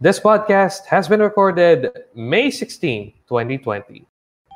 [0.00, 4.08] This podcast has been recorded May 16, 2020.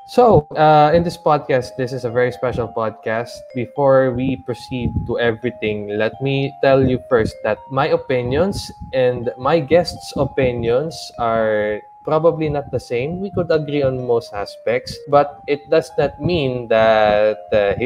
[0.08, 3.28] So, uh, in this podcast, this is a very special podcast.
[3.54, 9.60] Before we proceed to everything, let me tell you first that my opinions and my
[9.60, 13.20] guests' opinions are probably not the same.
[13.20, 17.76] We could agree on most aspects, but it does not mean that uh,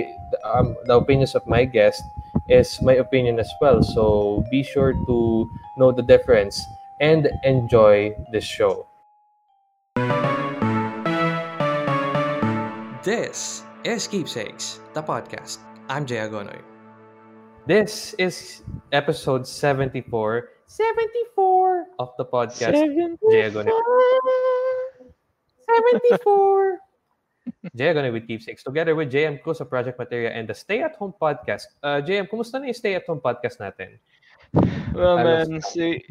[0.46, 2.04] um, the opinions of my guest
[2.46, 3.82] is my opinion as well.
[3.82, 6.62] So be sure to know the difference
[7.00, 8.86] and enjoy the show.
[13.02, 15.58] This is Keepsakes, the podcast.
[15.88, 16.60] I'm Jay Agonoy.
[17.66, 18.62] This is
[18.92, 20.50] episode 74.
[20.66, 22.74] 74 of the podcast.
[22.74, 23.30] 74.
[23.30, 23.72] Jay Agonoy.
[26.10, 26.78] 74.
[27.76, 28.62] Jay Agonoy with Keepsakes.
[28.64, 31.78] Together with JM Cruz of Project Materia and the Stay at Home podcast.
[31.82, 33.96] Uh, JM, kumusta na yung Stay at Home podcast natin?
[34.92, 36.04] Well, man, see,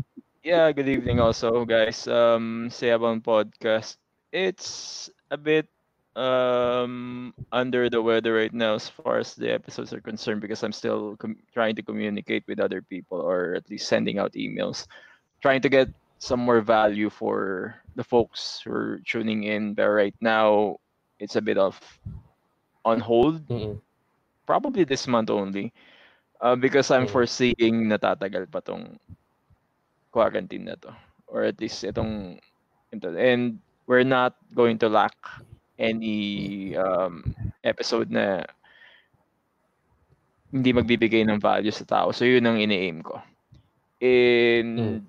[0.48, 2.08] yeah, good evening also, guys.
[2.08, 3.98] Um, Home podcast.
[4.32, 5.68] It's a bit
[6.16, 10.74] um under the weather right now as far as the episodes are concerned because I'm
[10.74, 14.88] still com- trying to communicate with other people or at least sending out emails,
[15.42, 19.74] trying to get some more value for the folks who are tuning in.
[19.76, 20.78] But right now,
[21.20, 21.80] it's a bit of
[22.86, 23.42] on hold.
[23.50, 23.82] Mm-mm.
[24.46, 25.74] Probably this month only,
[26.42, 27.12] uh, because I'm Mm.
[27.12, 29.00] foreseeing natatagal pa tong
[30.18, 30.90] quarantine na to,
[31.30, 32.42] or at least itong
[32.90, 33.14] ito.
[33.14, 35.14] And we're not going to lack
[35.78, 37.22] any um,
[37.62, 38.42] episode na
[40.50, 42.10] hindi magbibigay ng value sa tao.
[42.10, 43.22] So yun ang ini-aim ko.
[44.02, 45.00] And Mm.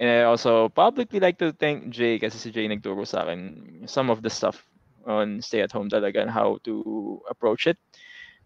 [0.00, 4.08] and I also publicly like to thank Jay kasi si Jay nagturo sa akin some
[4.10, 4.62] of the stuff
[5.06, 7.78] on stay at home talaga and how to approach it.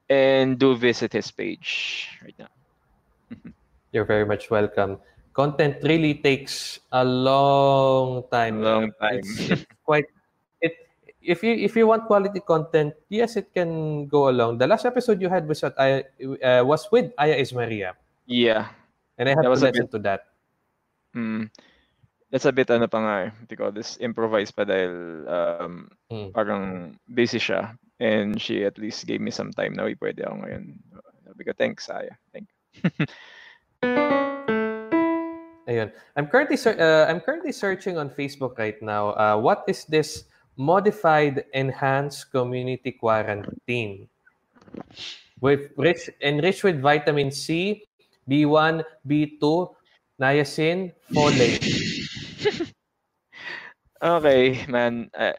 [0.09, 2.53] And do visit his page right now.
[3.93, 5.01] You're very much welcome.
[5.35, 8.63] Content really takes a long time.
[8.63, 9.19] Long time.
[9.19, 10.07] It's, it's quite
[10.63, 10.79] it
[11.19, 14.63] if you if you want quality content, yes, it can go along.
[14.63, 16.07] The last episode you had was at Aya,
[16.39, 17.99] uh, was with Aya is Maria,
[18.31, 18.71] Yeah.
[19.19, 20.31] and I had That to a listen to that.
[21.19, 21.51] Mm.
[22.31, 24.95] That's a bit ano pa nga eh, because this improvised pa dahil
[25.27, 25.75] um,
[26.15, 26.31] Mm.
[26.31, 26.63] parang
[27.11, 30.79] busy siya and she at least gave me some time na uy pwede ako ngayon.
[31.27, 32.15] Sabi ko, thanks Aya.
[32.31, 32.55] Thank you.
[35.69, 35.93] Ayun.
[36.17, 39.17] I'm currently uh, I'm currently searching on Facebook right now.
[39.17, 40.25] Uh, what is this
[40.57, 44.09] modified enhanced community quarantine?
[45.41, 47.85] With rich enriched with vitamin C,
[48.29, 49.41] B1, B2,
[50.21, 51.65] niacin, folate.
[54.05, 55.09] Okay, man.
[55.17, 55.33] I,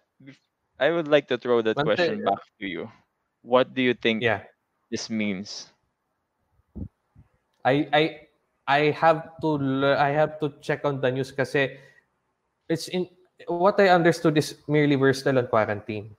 [0.79, 2.89] I would like to throw that One question thing- back to you.
[3.45, 4.41] What do you think yeah.
[4.89, 5.69] this means?
[7.61, 8.01] I I
[8.67, 9.57] I have to
[9.97, 11.77] I have to check on the news kasi
[12.69, 13.09] it's in
[13.47, 16.15] what I understood is merely we're still on quarantine.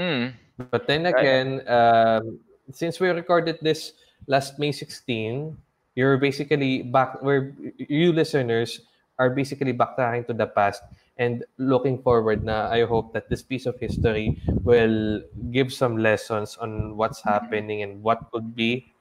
[0.00, 0.32] Mm.
[0.70, 1.12] But then Right.
[1.12, 2.40] again, um,
[2.72, 3.92] since we recorded this
[4.26, 5.56] last May 16,
[5.96, 8.80] you're basically back where you listeners
[9.18, 10.84] are basically backtracking to the past
[11.16, 16.56] and looking forward na I hope that this piece of history will give some lessons
[16.60, 18.92] on what's happening and what could be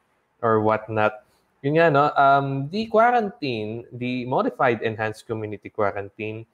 [0.42, 1.25] or what not.
[1.66, 2.14] Yun nga, no?
[2.14, 6.46] Um, the quarantine, the modified enhanced community quarantine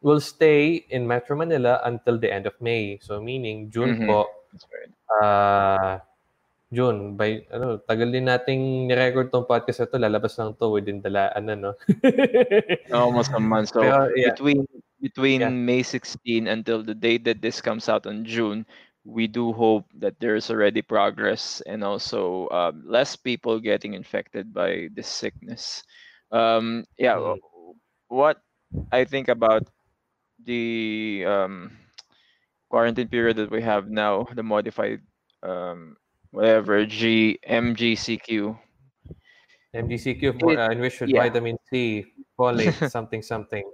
[0.00, 2.98] will stay in Metro Manila until the end of May.
[3.02, 4.06] So meaning June Mhm.
[4.06, 4.90] po That's right.
[5.18, 5.98] ah
[6.70, 11.02] June by ano tagal din nating ni-record tong podcast na to lalabas lang to within
[11.02, 11.70] the la, ano no
[12.94, 13.74] Almost a month.
[13.74, 14.30] So Pero, yeah.
[14.34, 14.66] between
[14.98, 15.50] between Yeah.
[15.52, 18.62] May 16 until the day that this comes out on June,
[19.04, 24.88] we do hope that there's already progress and also um, less people getting infected by
[24.94, 25.82] this sickness.
[26.30, 27.36] Um, yeah, Mm.
[27.38, 27.76] wh-
[28.10, 28.40] what
[28.92, 29.68] I think about
[30.44, 31.76] the um,
[32.70, 35.00] quarantine period that we have now, the modified
[35.42, 35.96] um,
[36.30, 38.58] whatever G MGCQ.
[39.74, 41.22] MGCQ for uh, enriched with yeah.
[41.22, 42.04] vitamin C
[42.38, 43.64] folate something something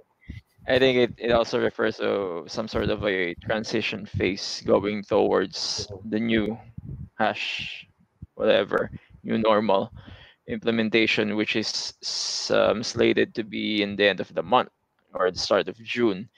[0.69, 5.87] I think it, it also refers to some sort of a transition phase going towards
[6.05, 6.55] the new
[7.17, 7.87] hash,
[8.35, 8.91] whatever,
[9.23, 9.91] new normal
[10.47, 11.93] implementation, which is
[12.53, 14.69] um, slated to be in the end of the month
[15.15, 16.29] or the start of June.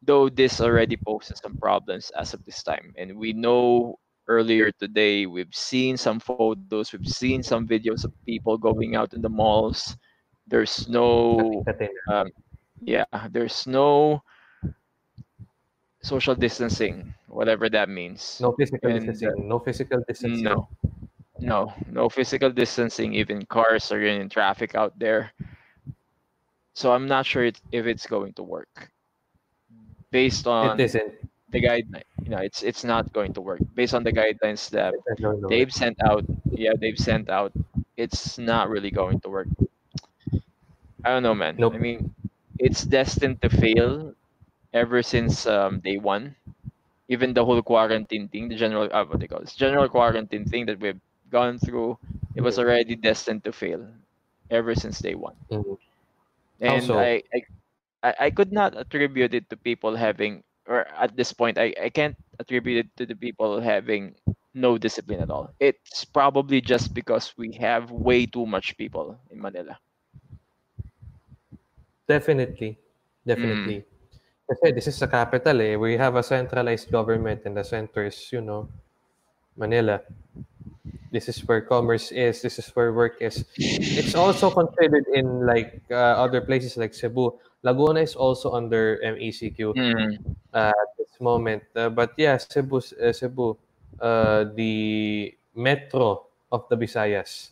[0.00, 2.94] Though this already poses some problems as of this time.
[2.96, 3.98] And we know
[4.28, 9.20] earlier today, we've seen some photos, we've seen some videos of people going out in
[9.20, 9.94] the malls.
[10.46, 11.62] There's no
[12.10, 12.30] um,
[12.80, 14.22] yeah, there's no
[16.02, 18.38] social distancing, whatever that means.
[18.40, 20.68] no physical And, uh, distancing no physical distancing No,
[21.40, 23.14] no, no physical distancing.
[23.14, 25.32] Even cars are in traffic out there.
[26.74, 28.90] So I'm not sure it, if it's going to work.
[30.10, 31.12] Based on it isn't.
[31.50, 33.60] the guideline, you know, it's it's not going to work.
[33.74, 35.50] Based on the guidelines that It's not work.
[35.50, 37.52] they've sent out, yeah, they've sent out,
[37.96, 39.48] it's not really going to work.
[41.04, 41.56] I don't know, man.
[41.58, 41.74] Nope.
[41.74, 42.14] I mean,
[42.58, 44.14] it's destined to fail
[44.72, 46.36] ever since um, day one.
[47.08, 50.66] Even the whole quarantine thing, the general, uh, what they call this, general quarantine thing
[50.66, 51.00] that we've
[51.30, 51.98] gone through,
[52.34, 53.86] it was already destined to fail
[54.50, 55.36] ever since day one.
[55.50, 55.78] Mhm.
[56.60, 56.96] And How so?
[56.98, 57.40] I, I,
[58.02, 61.88] I, I could not attribute it to people having, or at this point, I, I
[61.90, 64.14] can't attribute it to the people having
[64.54, 65.54] no discipline at all.
[65.60, 69.78] It's probably just because we have way too much people in Manila.
[72.08, 72.80] Definitely.
[73.26, 73.84] Definitely.
[74.48, 75.76] Kasi this is a capital eh.
[75.76, 78.68] We have a centralized government and the center is, you know,
[79.60, 80.00] Manila.
[81.12, 82.40] This is where commerce is.
[82.40, 83.44] This is where work is.
[83.60, 87.36] It's also considered in like uh, other places like Cebu.
[87.62, 90.16] Laguna is also under MECQ Mm.
[90.54, 91.60] uh, at this moment.
[91.76, 93.56] Uh, but yeah, Cebu, uh, Cebu,
[94.00, 97.50] uh, the metro of the Visayas.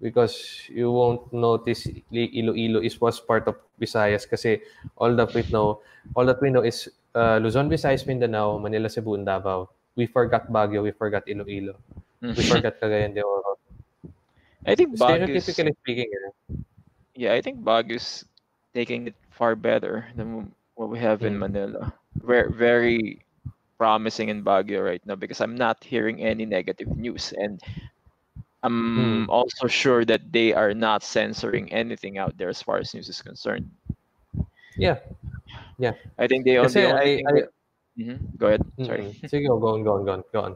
[0.00, 4.62] Because you won't notice Iloilo is was part of Visayas kasi
[4.96, 5.82] all that we know,
[6.14, 9.70] all that we know is uh, Luzon, Visayas, Mindanao, Manila, Cebu, and Davao.
[9.96, 11.74] We forgot Baguio, we forgot Iloilo,
[12.22, 13.58] we forgot Cagayan de Oro.
[14.66, 16.54] I think Baguio is, Stereotypically speaking, eh,
[17.18, 18.24] yeah, I think Baguio's
[18.74, 21.50] taking it far better than what we have in Mm.
[21.50, 21.92] Manila.
[22.22, 22.98] Very, very
[23.78, 27.58] promising in Baguio right now because I'm not hearing any negative news and
[28.62, 29.30] I'm Mm.
[29.30, 33.22] also sure that they are not censoring anything out there as far as news is
[33.22, 33.70] concerned.
[34.76, 34.98] yeah.
[35.78, 35.94] Yeah.
[36.18, 37.46] I think they only, I- I-
[37.98, 38.62] Mhm, go ahead.
[38.82, 39.02] Sorry.
[39.22, 39.30] Mm-mm.
[39.30, 40.52] Sige, go on, go on, go on, go on.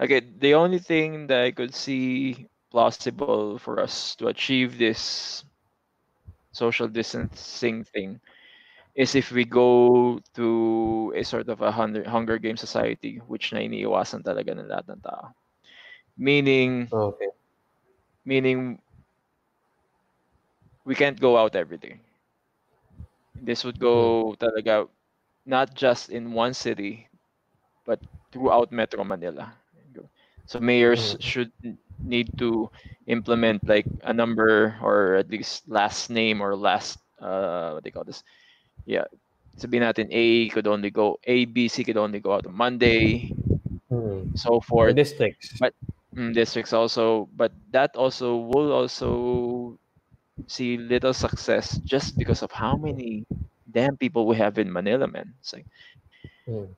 [0.00, 5.42] Okay, the only thing that I could see plausible for us to achieve this
[6.52, 8.20] social distancing thing
[8.94, 13.58] is if we go to a sort of a hunger, hunger game society which na
[13.62, 15.30] iniiwasan talaga ng lahat ng tao.
[16.20, 17.32] Meaning, Okay.
[18.28, 18.76] meaning
[20.84, 21.96] we can't go out every day.
[23.40, 24.84] This would go talaga
[25.48, 27.08] not just in one city,
[27.88, 27.98] but
[28.32, 29.48] throughout Metro Manila.
[30.44, 31.22] So mayors Mm.
[31.22, 31.52] should
[32.02, 32.68] need to
[33.06, 38.04] implement like a number or at least last name or last uh what they call
[38.04, 38.26] this.
[38.84, 39.06] Yeah.
[39.56, 42.52] So Sabihin natin A could only go A, B, C could only go out on
[42.56, 43.30] Monday,
[43.88, 44.34] Mm.
[44.36, 44.96] so For forth.
[44.98, 45.54] districts.
[45.56, 45.74] But-
[46.14, 49.78] districts also, but that also will also
[50.46, 53.24] see little success just because of how many
[53.70, 55.34] damn people we have in Manila, man.
[55.40, 55.66] It's like,
[56.48, 56.74] Mm.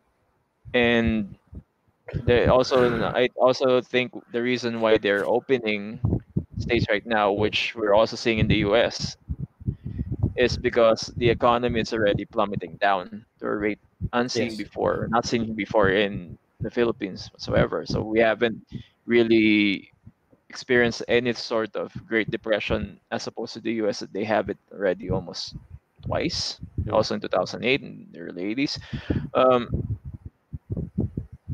[0.75, 1.37] and
[2.25, 6.01] they also, I also think the reason why they're opening
[6.59, 9.17] states right now, which we're also seeing in the U.S.,
[10.37, 13.79] is because the economy is already plummeting down to a rate
[14.13, 14.57] unseen Yes.
[14.57, 17.85] before, not seen before in the Philippines whatsoever.
[17.87, 18.63] So we haven't
[19.07, 19.91] really
[20.49, 24.59] experience any sort of Great Depression as opposed to the US that they have it
[24.73, 25.57] already almost
[26.05, 26.93] twice, Yeah.
[26.93, 28.79] also in 2008 in the early 80s.
[29.35, 29.69] Um,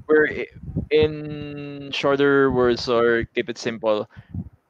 [0.07, 0.45] we're
[0.91, 4.09] in shorter words or keep it simple,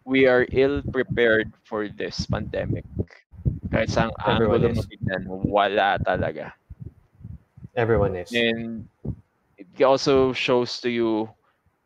[0.04, 2.84] we are ill prepared for this pandemic.
[3.70, 4.86] Kahit saan Everyone angulo mo is.
[4.86, 6.52] tignan, wala talaga.
[7.76, 8.32] Everyone is.
[8.32, 8.88] And
[9.56, 11.28] it also shows to you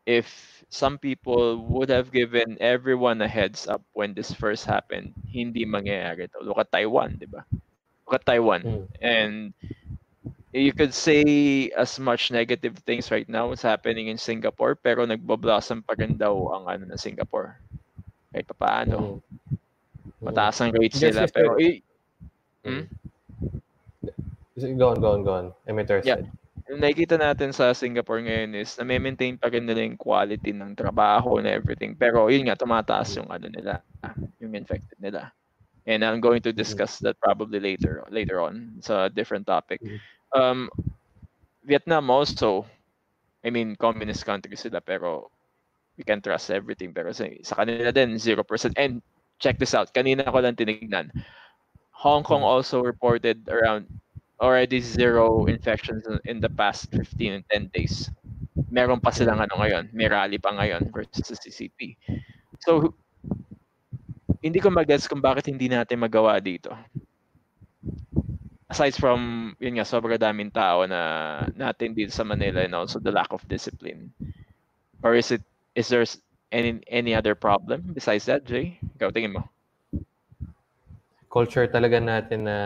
[0.07, 5.69] if some people would have given everyone a heads up when this first happened, hindi
[5.69, 6.41] mangyayari to.
[6.41, 7.45] Look at Taiwan, di ba?
[8.09, 8.65] Look at Taiwan.
[8.65, 8.85] Mm.
[9.05, 9.35] And
[10.57, 15.85] you could say as much negative things right now what's happening in Singapore, pero nagbablossom
[15.85, 17.61] pa rin daw ang ano ng Singapore.
[18.33, 18.97] Kahit pa paano.
[18.97, 20.25] Mm.
[20.25, 21.29] Mataas ang rates Yes, nila.
[21.29, 21.69] yes, Pero, sir.
[21.69, 21.77] eh,
[22.63, 22.87] Hmm?
[24.79, 25.47] Go on, go on, go on.
[25.67, 26.31] I'm interested.
[26.71, 30.75] Yung nakikita natin sa Singapore ngayon is na maintain pa rin nila yung quality ng
[30.79, 31.95] trabaho and everything.
[31.99, 33.83] Pero yun nga, tumataas yung ano nila,
[34.43, 35.33] yung infected nila.
[35.87, 38.79] And I'm going to discuss that probably later later on.
[38.79, 39.83] It's a different topic.
[39.83, 39.99] Mhm.
[40.35, 40.71] Um,
[41.65, 42.67] Vietnam also,
[43.45, 45.31] I mean, communist country sila pero
[45.99, 46.95] we can trust everything.
[46.95, 48.75] Pero sa, sa kanila din, 0%.
[48.79, 49.03] And
[49.43, 51.11] check this out, kanina ko lang tinignan.
[52.03, 52.47] Hong Kong Mhm.
[52.47, 53.87] also reported around
[54.43, 58.11] already zero infections in- the past 15 and 10 days.
[58.69, 61.95] Meron pa silang ano ngayon, may rally pa ngayon versus sa CCP.
[62.61, 62.93] So,
[64.43, 66.75] hindi ko mag-guess kung bakit hindi natin magawa dito.
[68.73, 71.01] Aside from, yun nga, sobrang daming tao na
[71.53, 74.11] natin dito sa Manila and also the lack of discipline.
[75.05, 75.45] Or is it,
[75.77, 76.05] is there
[76.53, 78.81] any any other problem besides that, Jay?
[78.97, 79.52] Ikaw, tingin mo.
[81.33, 82.59] Culture talaga natin na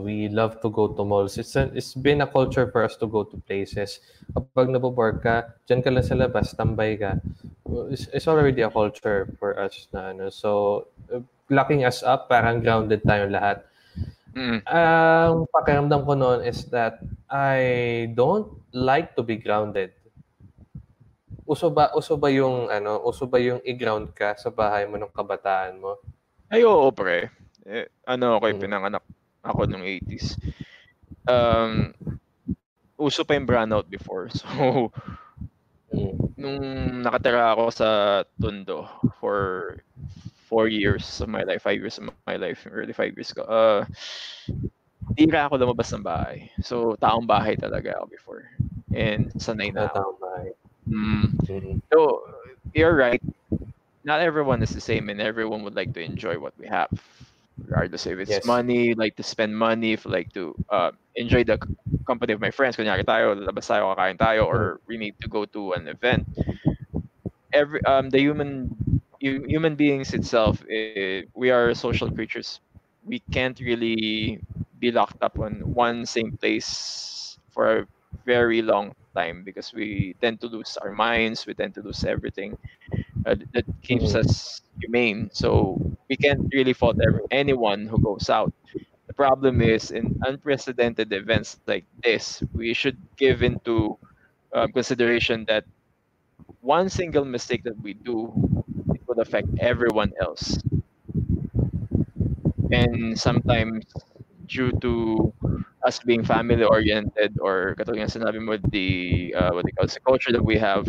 [0.00, 1.36] we love to go to malls.
[1.36, 4.00] It's, a, it's been a culture for us to go to places.
[4.32, 7.20] Kapag nabobore ka, dyan ka lang sa labas, tambay ka.
[7.92, 10.32] It's, it's already a culture for us na ano.
[10.32, 11.20] So, uh,
[11.52, 13.68] locking us up, parang grounded tayong lahat.
[14.32, 14.64] Mm.
[14.64, 19.92] Ang pakiramdam ko noon is that I don't like to be grounded.
[21.44, 25.12] Uso ba uso ba yung ano, uso ba yung i-ground ka sa bahay mo nung
[25.12, 25.96] kabataan mo?
[26.48, 27.28] Ay, oo, pre.
[27.68, 28.60] Eh, ano ako, Mm.
[28.64, 29.04] pinanganak
[29.44, 30.40] ako nung 80s.
[31.28, 31.92] Um,
[32.98, 34.28] uso pa yung brownout before.
[34.40, 34.90] So,
[35.92, 36.32] Mm.
[36.36, 36.58] nung
[37.02, 37.88] nakatira ako sa
[38.40, 38.88] Tondo
[39.20, 39.78] for
[40.48, 43.64] four years of my life, five years of my life, early five years ko, uh,
[45.16, 46.48] tira ako lumabas ng bahay.
[46.60, 48.44] So, taong bahay talaga ako before.
[48.94, 50.00] And sanay na ako.
[50.00, 50.48] Taong bahay.
[50.88, 51.24] Mm.
[51.48, 51.80] Mm.
[51.92, 52.22] So,
[52.74, 53.22] you're right.
[54.04, 56.88] Not everyone is the same, and everyone would like to enjoy what we have,
[57.58, 58.44] regardless if it's Yes.
[58.44, 61.58] money, like to spend money, if like to uh, enjoy the
[62.06, 62.76] company of my friends.
[62.76, 66.26] Kunyari tayo, lalabas tayo, kakain tayo, or we need to go to an event.
[67.52, 68.70] Every um, the human
[69.20, 72.42] hu- human beings itself, eh, we are social creatures.
[72.90, 74.40] We can't really
[74.78, 77.86] be locked up on one same place for a
[78.24, 82.56] very long time because we tend to lose our minds we tend to lose everything
[83.28, 84.16] uh, that keeps Mhm.
[84.16, 85.30] us humane.
[85.32, 86.98] So we can't really fault
[87.30, 88.52] anyone who goes out.
[89.08, 93.98] The problem is in unprecedented events like this we should give into
[94.54, 95.64] um, consideration that
[96.60, 98.32] one single mistake that we do
[98.94, 100.58] it would affect everyone else.
[102.72, 103.84] And sometimes
[104.46, 105.34] due to
[105.86, 110.00] us being family oriented or katulad ng sinabi mo the uh, what they call the
[110.04, 110.88] culture that we have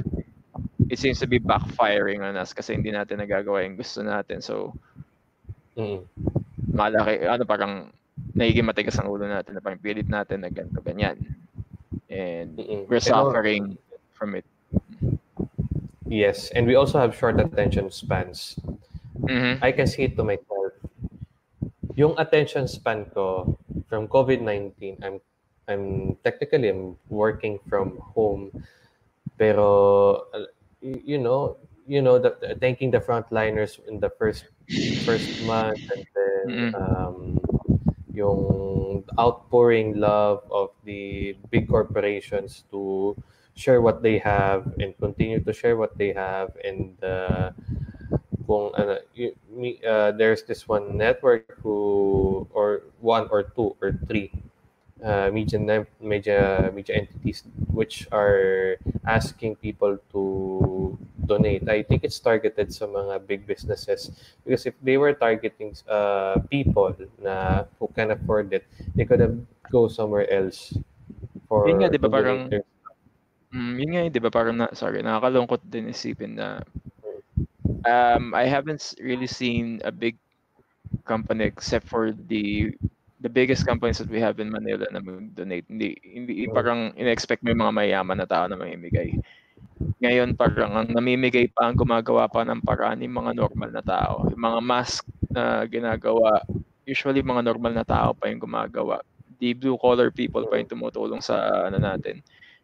[0.90, 4.74] it seems to be backfiring on us kasi hindi natin nagagawa yung gusto natin so
[5.78, 6.04] Mm.
[6.76, 7.74] malaki ano parang
[8.36, 11.16] nagiging matigas ang ulo natin na parang pilit natin na ganito ganyan
[12.12, 12.84] and Mm-mm.
[12.86, 13.80] we're Pero- suffering
[14.12, 14.44] from it
[16.10, 18.58] Yes, and we also have short attention spans.
[19.22, 19.62] Mhm.
[19.62, 20.74] I can see it to myself.
[21.94, 23.54] Yung attention span ko
[23.86, 25.22] from COVID-19, I'm
[25.70, 25.84] I'm
[26.26, 28.50] technically I'm working from home.
[29.38, 30.09] Pero
[31.06, 34.46] you know, you know the, the- thanking the frontliners in the first
[35.06, 36.76] first month and then Mm-mm.
[36.76, 37.40] um
[38.14, 43.16] yung outpouring love of the big corporations to
[43.56, 47.52] share what they have and continue to share what they have and uh,
[48.48, 53.86] kung ano, y- me, uh, there's this one network who or one or two or
[54.08, 54.32] three
[55.04, 55.58] uh, media
[56.02, 60.22] media media entities which are asking people to
[61.26, 61.66] donate.
[61.68, 64.12] I think it's targeted sa mga big businesses
[64.44, 68.64] because if they were targeting uh, people na who can afford it,
[68.96, 69.36] they could have
[69.70, 70.74] go somewhere else
[71.46, 72.68] for Yun nga, di ba, parang- their-
[73.50, 74.30] Mm, yun nga yun, di ba?
[74.30, 76.62] Parang, na, sorry, nakakalungkot din isipin na
[77.82, 80.22] um, I haven't really seen a big
[81.06, 82.74] company except for the
[83.20, 85.68] the biggest companies that we have in Manila na mag-donate.
[85.68, 89.20] Hindi, hindi parang in-expect mo yung mga mayaman na tao na mamimigay.
[90.00, 94.28] Ngayon, parang ang namimigay pa, ang gumagawa pa ng paraan yung mga normal na tao.
[94.28, 96.44] Yung mga mask na ginagawa,
[96.84, 99.00] usually mga normal na tao pa yung gumagawa.
[99.40, 102.20] The blue-collar people pa yung tumutulong sa ano natin.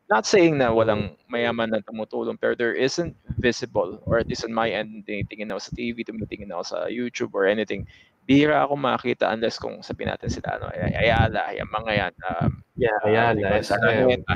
[0.06, 4.54] Not saying na walang mayaman na tumutulong, pero there isn't visible, or at least on
[4.54, 7.90] my end, tinitingin ako sa TV, tumitingin ako sa YouTube or anything.
[8.30, 12.52] Bihira ako makita unless kung sabihin natin sila, ano, Ay- Ayala, yung mga yan, um,
[12.76, 13.80] Yeah, Ah, Ayala, ba, sa.
[13.82, 14.36] Araneta.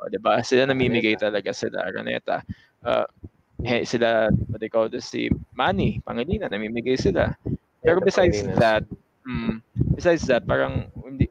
[0.00, 0.40] O, di ba?
[0.44, 2.44] Sila namimigay talaga sila, Araneta.
[2.84, 3.08] Uh,
[3.64, 7.32] he, sila, what they call this, si Manny, Pangilinan, namimigay sila.
[7.80, 8.84] Pero besides that,
[9.24, 9.62] mm,
[9.94, 11.30] besides that, parang hindi,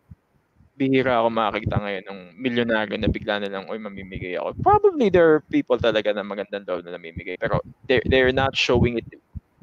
[0.76, 4.60] bihira ako makakita ngayon ng milyonaryo na bigla na lang, oy, mamimigay ako.
[4.60, 9.00] Probably there are people talaga na magandang loob na namimigay, pero they're, they're not showing
[9.00, 9.08] it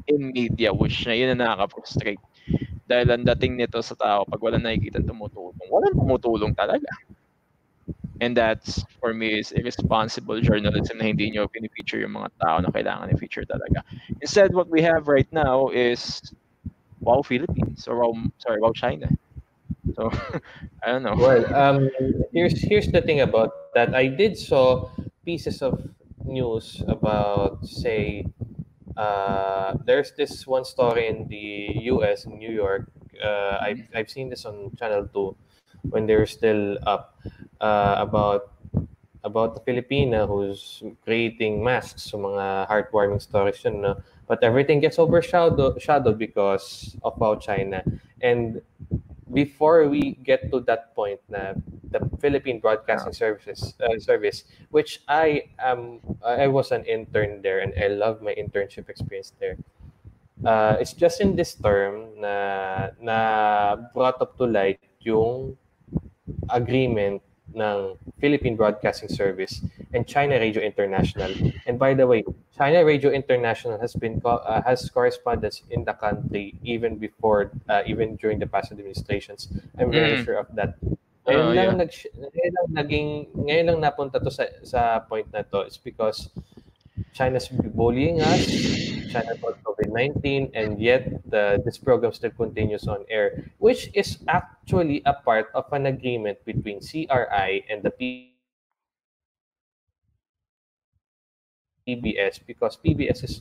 [0.08, 2.22] in media, which na yun na nakaka-frustrate.
[2.88, 6.88] Dahil ang dating nito sa tao, pag walang nakikita tumutulong, walang tumutulong talaga.
[8.22, 12.70] And that's, for me, is irresponsible journalism na hindi nyo pinifeature yung mga tao na
[12.70, 13.82] kailangan i-feature talaga.
[14.22, 16.22] Instead, what we have right now is
[17.02, 19.10] Wow Philippines or Wow, sorry, Wow China.
[19.98, 20.06] So,
[20.86, 21.18] I don't know.
[21.18, 21.90] Well, um,
[22.30, 23.90] here's here's the thing about that.
[23.90, 24.86] I did saw
[25.26, 25.82] pieces of
[26.22, 28.22] news about, say,
[28.94, 32.22] uh, there's this one story in the U.S.
[32.30, 32.86] in New York.
[33.18, 35.34] Uh, I've I've seen this on Channel Two
[35.90, 37.18] when they're still up
[37.62, 38.50] uh, about
[39.24, 42.10] about the Filipina who's creating masks.
[42.10, 43.80] So mga heartwarming stories yun.
[43.80, 44.02] No?
[44.32, 47.84] but everything gets overshadowed shadowed because of Wow China.
[48.22, 48.62] And
[49.28, 51.52] before we get to that point na
[51.92, 57.76] the Philippine Broadcasting Services uh, Service, which I am, I was an intern there and
[57.76, 59.60] I love my internship experience there.
[60.40, 65.60] Uh, it's just in this term na na brought up to light yung
[66.48, 67.20] agreement
[67.54, 69.60] ng Philippine Broadcasting Service
[69.92, 71.30] and China Radio International.
[71.66, 72.24] And by the way,
[72.56, 78.16] China Radio International has been uh, has correspondence in the country even before uh, even
[78.16, 79.48] during the past administrations.
[79.78, 80.24] I'm very Mm.
[80.24, 80.76] sure of that.
[81.28, 81.80] Ngayon Oh, lang yeah.
[81.86, 83.08] nag ngayon lang naging
[83.46, 86.34] ngayon lang napunta to sa sa point na to is because
[87.12, 88.46] China's bullying us,
[89.12, 95.02] China brought COVID-19, and yet the, this program still continues on air, which is actually
[95.04, 97.92] a part of an agreement between CRI and the
[101.86, 103.40] PBS because PBS is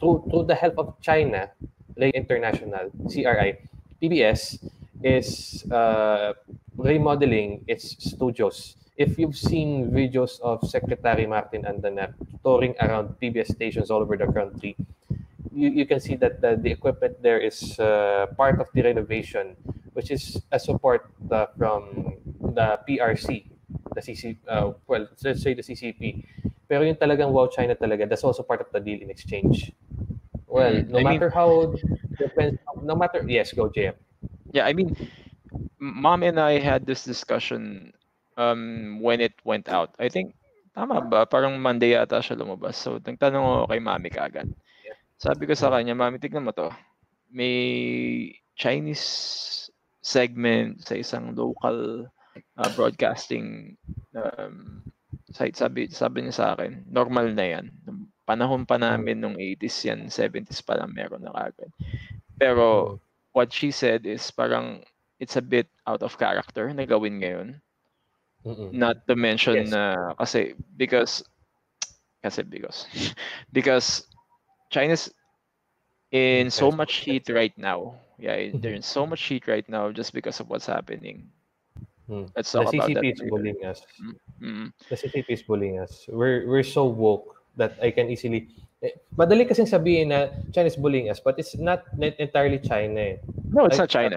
[0.00, 1.50] through through the help of China,
[1.96, 3.58] like international CRI,
[4.02, 4.62] PBS
[5.02, 6.32] is uh,
[6.76, 8.76] remodeling its studios.
[8.98, 14.26] If you've seen videos of Secretary Martin Andanar touring around PBS stations all over the
[14.26, 14.74] country,
[15.54, 19.54] you, you can see that the, the equipment there is uh, part of the renovation,
[19.94, 22.14] which is a support uh, from
[22.58, 23.46] the PRC,
[23.94, 26.24] the CC, uh, well, let's say the CCP.
[26.68, 29.70] Pero yung talagang wow China talaga, that's also part of the deal in exchange.
[30.48, 31.72] Well, Mm, no I mean- matter how
[32.18, 33.94] depends, no matter yes, go JM.
[34.52, 34.96] Yeah, I mean,
[35.78, 37.92] mom and I had this discussion
[38.38, 39.92] um when it went out.
[39.98, 40.38] I think
[40.72, 41.26] tama ba?
[41.26, 42.78] Parang Monday yata siya lumabas.
[42.78, 44.48] So nagtanong ako kay mami kagad.
[45.18, 46.70] Sabi ko sa kanya, mami, tignan mo to.
[47.34, 49.02] May Chinese
[49.98, 52.06] segment sa isang local
[52.54, 53.74] uh, broadcasting
[54.14, 54.86] um,
[55.34, 55.58] site.
[55.58, 57.66] Sabi, sabi niya sa akin, normal na yan.
[58.22, 61.74] Panahon pa namin nung 80s yan, 70s pa lang meron na kagad.
[62.38, 62.96] Pero
[63.34, 64.86] what she said is parang
[65.18, 67.58] it's a bit out of character na gawin ngayon.
[68.46, 68.72] Mm-mm.
[68.72, 69.74] Not to mention Yes.
[69.74, 71.24] na kasi because
[72.24, 72.86] kasi because
[73.56, 74.06] because
[74.70, 75.10] China's
[76.12, 77.98] in so much heat right now.
[78.18, 78.60] Yeah, Mhm.
[78.62, 81.30] they're in so much heat right now just because of what's happening.
[82.08, 82.32] Mm.
[82.34, 82.88] Let's The about that.
[82.88, 83.30] CCP is later.
[83.30, 83.78] bullying us.
[84.40, 84.72] Mm.
[84.88, 86.08] The CCP is bullying us.
[86.08, 88.48] We're we're so woke that I can easily
[88.82, 93.00] eh, madali kasing sabihin na China is bullying us, but it's not, entirely China.
[93.00, 93.16] Eh.
[93.52, 94.16] No, it's Like, not China.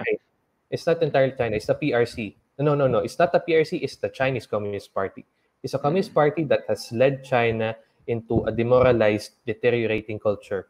[0.71, 1.59] It's not entirely China.
[1.59, 2.40] It's the PRC.
[2.61, 2.99] No, no, no.
[2.99, 3.81] It's not the PRC.
[3.81, 5.25] It's the Chinese Communist Party.
[5.63, 7.75] It's a communist party that has led China
[8.07, 10.67] into a demoralized, deteriorating culture.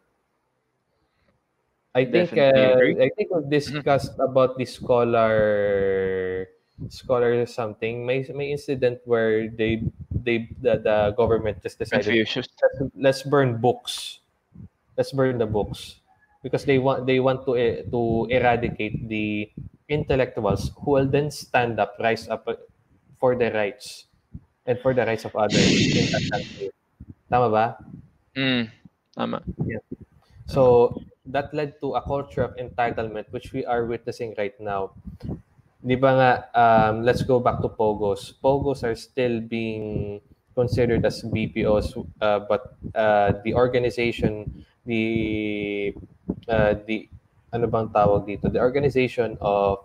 [1.95, 2.79] I think uh.
[2.79, 6.47] I think we've discussed about the scholar
[6.87, 8.05] scholar something.
[8.05, 12.47] May may incident where they they the, the government just decided Confucius.
[12.95, 14.19] let's, burn books.
[14.95, 15.99] Let's burn the books
[16.43, 19.51] because they want they want to eh, to eradicate the
[19.91, 22.55] intellectuals who will then stand up, rise up uh,
[23.19, 24.07] for their rights
[24.65, 26.71] and for the rights of others in that country.
[27.27, 27.65] Tama ba?
[28.35, 28.71] Mm.
[29.15, 29.43] Tama.
[30.47, 30.95] So
[31.27, 34.95] that led to a culture of entitlement which we are witnessing right now.
[35.81, 38.37] Di ba nga, um, let's go back to Pogos.
[38.39, 40.21] Pogos are still being
[40.53, 45.95] considered as BPOs, uh, but uh, the organization, the,
[46.47, 47.09] uh, the,
[47.53, 48.51] ano bang tawag dito?
[48.51, 49.79] The organization of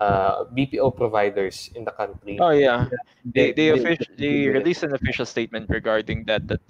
[0.00, 2.38] uh, BPO providers in the country.
[2.40, 2.88] Oh yeah.
[3.24, 6.60] They they, they- offic- they released an official statement regarding that that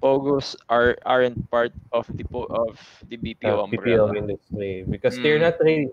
[0.00, 2.80] Pogos are aren't part of the of
[3.12, 5.52] the BPO uh, BPO industry because they're Mm.
[5.52, 5.92] not really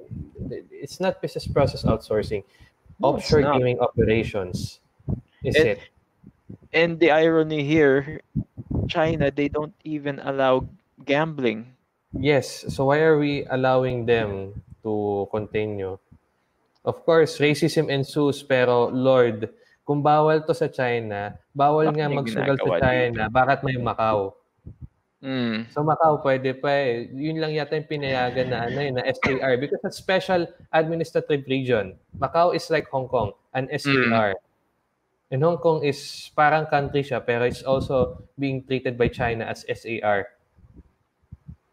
[0.71, 2.47] it's not business process outsourcing
[3.03, 4.79] No, offshore gaming operations
[5.43, 5.79] is And- it
[6.71, 8.23] And the irony here,
[8.87, 10.67] China they don't even allow
[11.03, 11.76] gambling.
[12.19, 15.97] Yes so why are we allowing them to continue
[16.85, 19.49] of course racism ensues pero lord
[19.87, 24.37] kung bawal to sa China bawal Bakit nga magsugal sa China bakit may Macau
[25.17, 25.73] Mm.
[25.73, 27.09] Sa Macau, pwede pa eh.
[27.09, 31.97] Yun lang yata yung pinayagan na ano eh, na SAR because it's special administrative region.
[32.13, 34.37] Macau is like Hong Kong, an SAR.
[35.33, 39.65] And Hong Kong is parang country siya, pero it's also being treated by China as
[39.65, 40.36] SAR.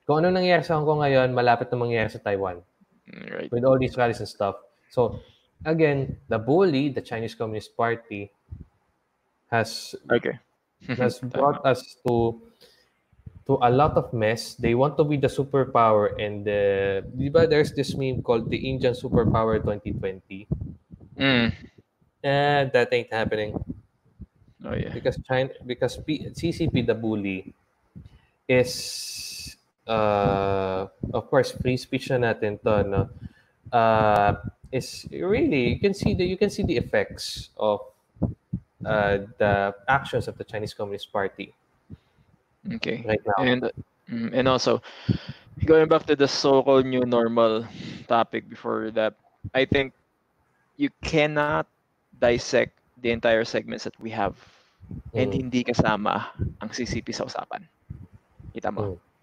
[0.04, 2.60] Kung ano nangyayari sa Hong Kong ngayon, malapit na mangyayari sa Taiwan
[3.30, 3.52] Right.
[3.52, 4.56] with all these rallies and stuff.
[4.90, 5.20] So,
[5.64, 8.32] again, the bully, the Chinese Communist Party,
[9.50, 10.38] has Okay.
[10.96, 12.40] has brought us to
[13.46, 14.54] to a lot of mess.
[14.54, 18.56] They want to be the superpower, and uh, di ba there's this meme called the
[18.58, 20.48] Indian Superpower 2020.
[21.16, 21.52] Mm.
[22.24, 23.54] Eh, that ain't happening
[24.64, 24.94] Oh yeah.
[24.94, 27.52] because China, because P- CCP, the bully,
[28.48, 28.72] is
[29.86, 33.02] uh, of course, free speech na natin to, no?
[33.72, 34.36] Uh,
[34.70, 37.80] is really you can see the you can see the effects of
[38.86, 41.54] uh, the actions of the Chinese Communist Party
[42.74, 43.04] Okay.
[43.06, 43.38] right now.
[43.44, 43.62] And
[44.08, 44.80] mm, and also
[45.64, 47.66] going back to the so-called new normal
[48.08, 49.14] topic before that,
[49.52, 49.92] I think
[50.76, 51.68] you cannot
[52.18, 54.36] dissect the entire segments that we have
[55.12, 55.48] and Mm.
[55.48, 57.64] hindi kasama ang CCP sa usapan.
[58.52, 58.96] Kita mo?
[58.96, 59.13] Mm.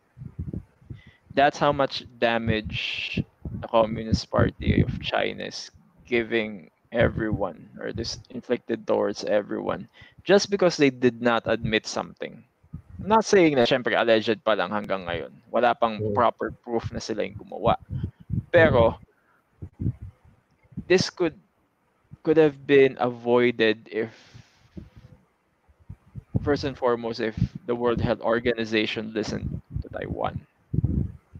[1.33, 3.23] That's how much damage
[3.61, 5.71] the Communist Party of China is
[6.05, 9.87] giving everyone or this inflicted towards everyone
[10.23, 12.43] just because they did not admit something.
[13.01, 15.31] I'm not saying na syempre alleged pa lang hanggang ngayon.
[15.51, 16.13] Wala pang Mm.
[16.13, 17.75] proper proof na sila yung gumawa.
[18.51, 18.99] Pero
[20.87, 21.39] this could
[22.23, 24.11] could have been avoided if
[26.43, 30.45] first and foremost if the World Health Organization listened to Taiwan.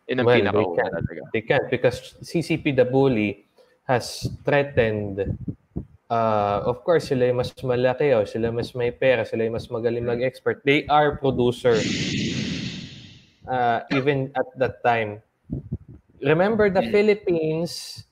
[0.09, 0.91] Yun ang Well, they pinakauna can.
[0.91, 1.21] talaga.
[1.33, 3.45] They can't because CCP the bully
[3.85, 5.21] has threatened
[6.11, 9.71] uh, of course sila yung mas malaki o sila mas may pera, sila yung mas
[9.71, 10.59] magaling mag-expert.
[10.67, 11.79] They are producer.
[13.47, 15.19] Uh, even at that time.
[16.21, 18.05] Remember the Philippines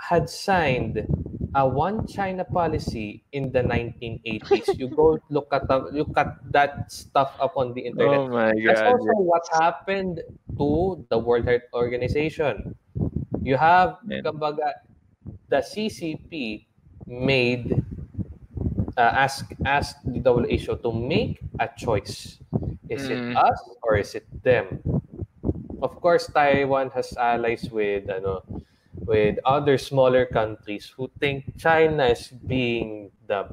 [0.00, 1.04] had signed
[1.54, 4.74] a one China policy in the 1980s.
[4.78, 8.20] you go look at the, look at that stuff up on the internet.
[8.20, 8.86] Oh my That's god.
[8.86, 10.22] also what happened
[10.58, 12.74] to the World Health Organization.
[13.42, 14.20] You have, Yeah.
[14.24, 14.72] kumbaga,
[15.48, 16.66] the CCP
[17.06, 17.84] made,
[18.96, 22.38] uh, ask, ask the WHO to make a choice.
[22.88, 23.10] Is Mm.
[23.10, 24.80] it us or is it them?
[25.82, 28.42] Of course, Taiwan has allies with, ano,
[29.06, 33.48] with other smaller countries who think China is being the,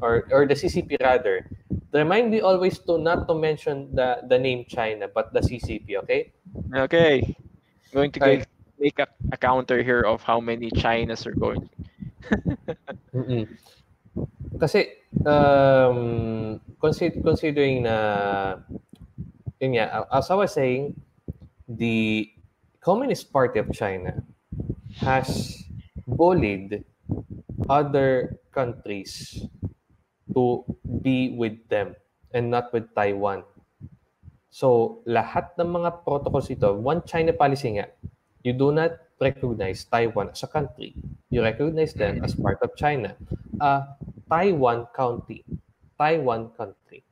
[0.00, 1.46] or, or the CCP rather,
[1.92, 6.32] remind me always to not to mention the the name China but the CCP okay
[6.74, 7.24] Okay.
[7.24, 8.44] I'm Going to Okay.
[8.78, 11.64] make a, a counter here of how many Chinas are going.
[13.16, 13.48] Mm-mm.
[14.56, 14.88] kasi
[15.28, 17.96] um consider, considering na
[19.60, 20.96] yun nga as I was saying
[21.68, 22.28] the
[22.80, 24.20] Communist Party of China
[25.00, 25.62] has
[26.06, 26.84] bullied
[27.68, 29.42] other countries
[30.32, 30.64] to
[31.02, 31.94] be with them
[32.32, 33.44] and not with Taiwan.
[34.52, 37.92] So, lahat ng mga protocols ito, one China policy nga,
[38.44, 40.96] you do not recognize Taiwan as a country.
[41.28, 43.16] You recognize them as part of China.
[43.60, 43.96] A
[44.28, 45.44] Taiwan county.
[45.96, 47.05] Taiwan country.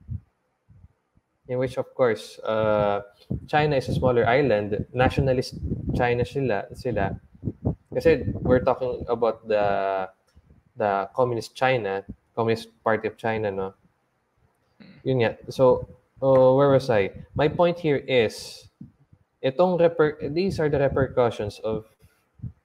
[1.49, 3.03] In which, of course, uh,
[3.47, 4.87] China is a smaller island.
[4.93, 5.61] Nationalist
[5.95, 6.65] China sila.
[6.73, 7.21] sila.
[7.93, 10.09] Kasi we're talking about the
[10.77, 12.03] the communist China,
[12.35, 13.75] Communist Party of China, no?
[15.05, 15.37] Yun nga.
[15.53, 15.87] So,
[16.21, 17.13] oh, where was I?
[17.37, 18.67] My point here is,
[19.45, 21.87] itong reper these are the repercussions of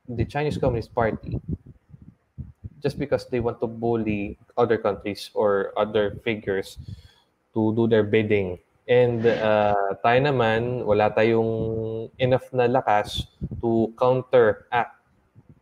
[0.07, 1.37] the Chinese Communist Party
[2.81, 6.79] just because they want to bully other countries or other figures
[7.53, 8.57] to do their bidding.
[8.89, 11.51] And uh, tayo naman, wala tayong
[12.17, 13.29] enough na lakas
[13.61, 14.97] to counteract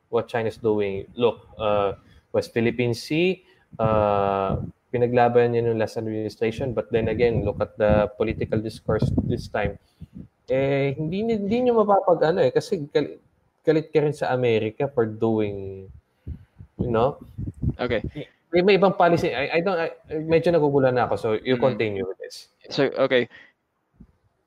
[0.07, 1.11] what China is doing.
[1.19, 1.99] Look, uh,
[2.31, 3.43] West Philippine Sea,
[3.79, 4.63] uh,
[4.93, 9.75] pinaglaban niya nung last administration, but then again, look at the political discourse this time.
[10.47, 13.19] Eh, hindi, hindi nyo mapapag ano eh, kasi galit,
[13.67, 15.91] galit ka rin sa America for doing,
[16.79, 17.19] you know,
[17.79, 18.01] Okay.
[18.53, 19.35] may, may ibang policy.
[19.35, 19.91] I, I don't, I,
[20.23, 21.63] medyo nagugulan na ako, so you Mhm.
[21.67, 22.47] continue with this.
[22.69, 23.29] So, okay.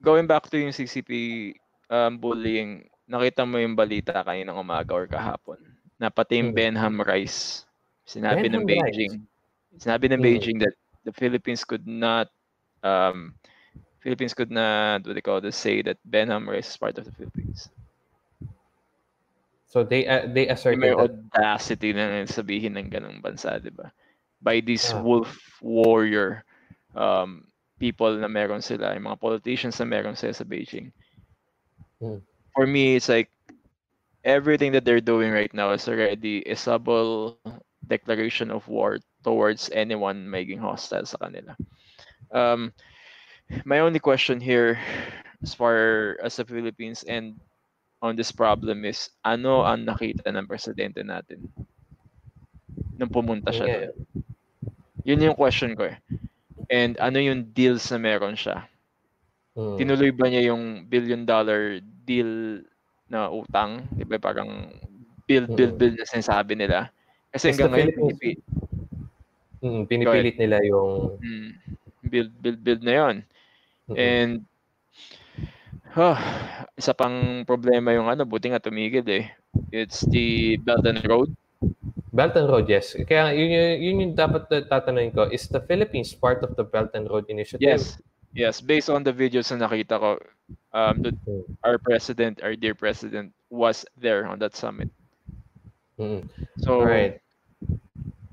[0.01, 1.53] Going back to yung CCP
[1.93, 5.61] um, bullying, nakita mo yung balita kaninang umaga or kahapon
[6.01, 6.57] na pati yung Hmm.
[6.57, 7.69] Benham Rice,
[8.09, 9.13] sinabi ng Benham Rice.
[9.13, 9.29] Beijing,
[9.77, 10.25] sinabi ng Hmm.
[10.25, 10.73] Beijing that
[11.05, 12.33] the Philippines could not
[12.83, 13.37] um,
[14.01, 17.05] Philippines could not, what do they call this, say that Benham Rice is part of
[17.05, 17.69] the Philippines.
[19.67, 21.11] So they uh, they asserted May that.
[21.11, 23.91] audacity na sabihin ng ganong bansa, di ba?
[24.41, 25.03] By these Ah.
[25.05, 26.47] wolf warrior
[26.95, 27.50] um,
[27.81, 30.93] people na meron sila, yung mga politicians na meron sila sa Beijing.
[31.99, 32.21] Hmm.
[32.53, 33.33] For me, it's like
[34.23, 37.41] everything that they're doing right now is already a subtle
[37.89, 41.57] declaration of war towards anyone making hostile sa kanila.
[42.31, 42.71] Um,
[43.65, 44.79] my only question here,
[45.43, 47.41] as far as the Philippines and
[48.05, 51.49] on this problem is, ano ang nakita ng presidente natin
[53.01, 53.81] nung pumunta siya Yeah.
[53.89, 53.97] doon?
[55.09, 55.97] Yun yung question ko eh.
[56.69, 58.69] And ano yung deals na meron siya?
[59.57, 59.79] Hmm.
[59.81, 62.63] Tinuloy ba niya yung billion dollar deal
[63.11, 63.87] na utang?
[63.95, 64.71] Di ba parang
[65.25, 65.81] build, build, Mm.
[65.81, 66.91] build na sinasabi nila?
[67.31, 68.43] Kasi hanggang ngayon, Philippines- pinipi-
[69.61, 71.51] Mm, pinipilit nila yung mm,
[72.09, 73.17] build, build, build na yon
[73.93, 73.97] Mm-mm.
[74.01, 74.33] And
[75.91, 76.15] Huh,
[76.79, 79.27] isa pang problema yung ano, buti nga tumigil eh.
[79.75, 81.35] It's the Belt and Road.
[82.13, 82.97] Belt and Road, yes.
[83.07, 85.31] Kaya yun, yun, yun yung dapat tatanungin ko.
[85.31, 87.63] Is the Philippines part of the Belt and Road Initiative?
[87.63, 87.99] Yes.
[88.31, 90.11] Yes, based on the videos na nakita ko,
[90.71, 91.43] um, the, Hmm.
[91.67, 94.91] our president, our dear president, was there on that summit.
[95.99, 96.31] Mm.
[96.63, 97.19] So, Alright.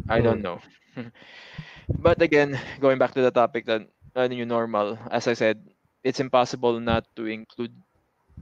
[0.07, 0.61] I don't know.
[2.05, 5.65] but again, going back to the topic that uh, new normal, as I said,
[6.03, 7.73] it's impossible not to include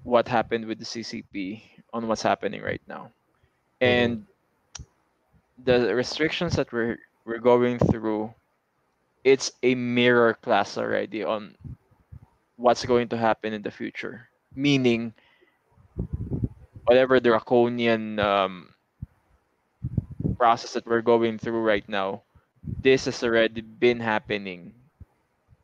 [0.04, 1.64] what happened with the CCP
[1.96, 3.10] on what's happening right now.
[3.82, 4.28] And
[5.64, 8.34] the restrictions that we're we're going through,
[9.24, 11.56] it's a mirror class already on
[12.56, 14.30] what's going to happen in the future.
[14.56, 15.14] Meaning,
[16.86, 18.70] whatever draconian um,
[20.38, 22.24] process that we're going through right now,
[22.82, 24.74] this has already been happening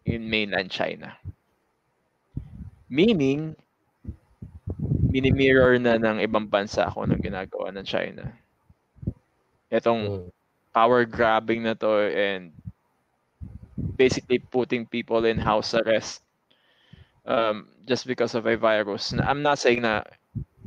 [0.06, 1.16] in mainland China.
[2.90, 3.56] Meaning,
[5.12, 8.32] mini-mirror na ng ibang bansa kung anong ginagawa ng China.
[9.72, 10.32] Itong Mm.
[10.76, 12.52] power grabbing na to and
[13.98, 16.22] basically putting people in house arrest
[17.26, 19.14] um, just because of a virus.
[19.14, 20.04] I'm not saying na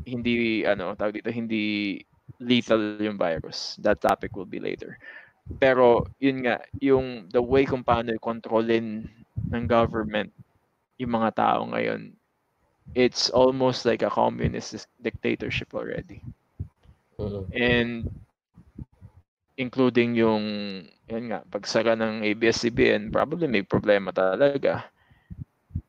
[0.05, 2.01] hindi ano tawag dito hindi
[2.41, 3.77] lethal yung virus.
[3.81, 4.99] That topic will be later.
[5.61, 9.05] Pero yun nga, yung the way kung paano i-controlin
[9.53, 10.33] ng government
[10.97, 12.13] yung mga tao ngayon,
[12.95, 16.21] it's almost like a communist dictatorship already.
[17.19, 17.45] Mm.
[17.55, 17.91] And
[19.57, 20.43] including yung
[21.05, 24.89] yan nga, pagsara ng ABS-CBN, probably may problema talaga.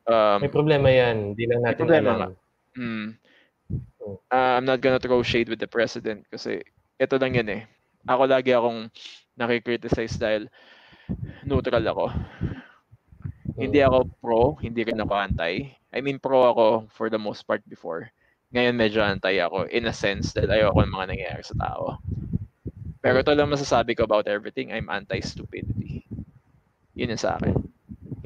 [0.06, 1.34] Um, May problema yan.
[1.34, 2.18] Hindi lang natin problema alam.
[2.20, 2.30] nga.
[2.78, 3.06] mm,
[4.30, 6.62] uh, I'm not gonna throw shade with the president kasi
[6.96, 7.62] ito lang yan eh.
[8.06, 8.86] Ako lagi akong
[9.34, 10.46] nakikriticize dahil
[11.42, 12.12] neutral ako.
[13.56, 13.86] Hindi Mm.
[13.88, 15.72] ako pro, hindi rin ako anti.
[15.90, 18.12] I mean, pro ako for the most part before.
[18.52, 21.98] Ngayon medyo anti ako in a sense that ayoko ng mga nangyayari sa tao.
[23.06, 26.02] Pero ito lang masasabi ko about everything, I'm anti-stupidity.
[26.98, 27.54] Yun yung sa akin.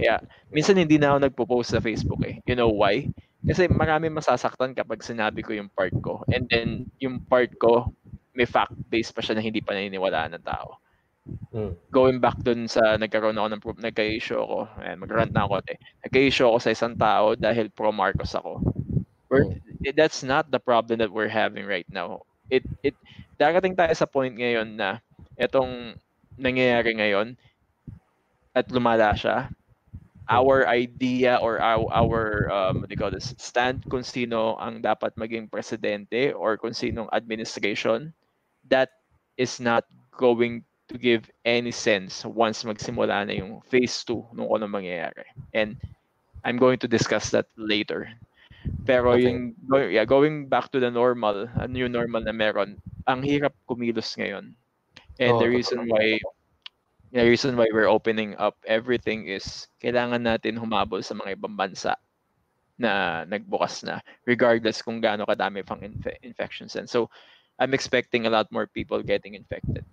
[0.00, 2.40] Kaya, minsan hindi na ako nagpo-post sa Facebook eh.
[2.48, 3.12] You know why?
[3.44, 6.24] Kasi marami masasaktan kapag sinabi ko yung part ko.
[6.32, 7.92] And then, yung part ko,
[8.32, 10.80] may fact-based pa siya na hindi pa naniniwalaan ng tao.
[11.52, 11.72] Mm.
[11.92, 15.76] Going back dun sa nagkaroon ako ng pro- nagka-issue ako, ayan, mag-rant na ako eh.
[16.08, 18.64] Nagka-issue ako sa isang tao dahil pro-Marcos ako.
[19.28, 22.24] We're, eh, that's not the problem that we're having right now.
[22.48, 22.96] It, it,
[23.40, 25.00] darating tayo sa point ngayon na
[25.40, 25.96] itong
[26.36, 27.32] nangyayari ngayon
[28.52, 29.48] at lumala siya,
[30.28, 32.20] our idea or our, our
[32.52, 36.76] um, what do you call this, stand kung sino ang dapat maging presidente or kung
[36.76, 38.12] sinong administration,
[38.68, 38.92] that
[39.40, 40.60] is not going
[40.92, 45.24] to give any sense once magsimula na yung phase 2 nung ano mangyayari.
[45.56, 45.80] And
[46.44, 48.12] I'm going to discuss that later.
[48.84, 49.28] Pero Okay.
[49.28, 49.54] yung
[49.92, 54.56] yeah, going back to the normal, a new normal na meron, ang hirap kumilos ngayon.
[55.20, 56.16] And Oo, the reason why
[57.12, 61.98] the reason why we're opening up everything is kailangan natin humabol sa mga ibang bansa
[62.80, 67.10] na nagbukas na regardless kung gaano kadami pang infe- infections and so
[67.60, 69.84] I'm expecting a lot more people getting infected.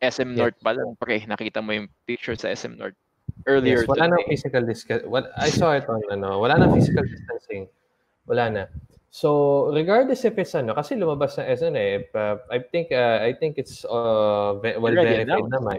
[0.00, 2.96] SM North pa lang, pre, nakita mo yung picture sa SM North
[3.44, 4.26] earlier Yes, wala today.
[4.32, 5.04] physical distance.
[5.04, 7.68] What I saw it on ano, wala nang physical distancing.
[8.26, 8.64] Wala na.
[9.10, 13.32] So, regardless if it's ano, kasi lumabas na SN eh, uh, I think uh, I
[13.32, 15.54] think it's uh, well Already verified announced.
[15.56, 15.78] naman.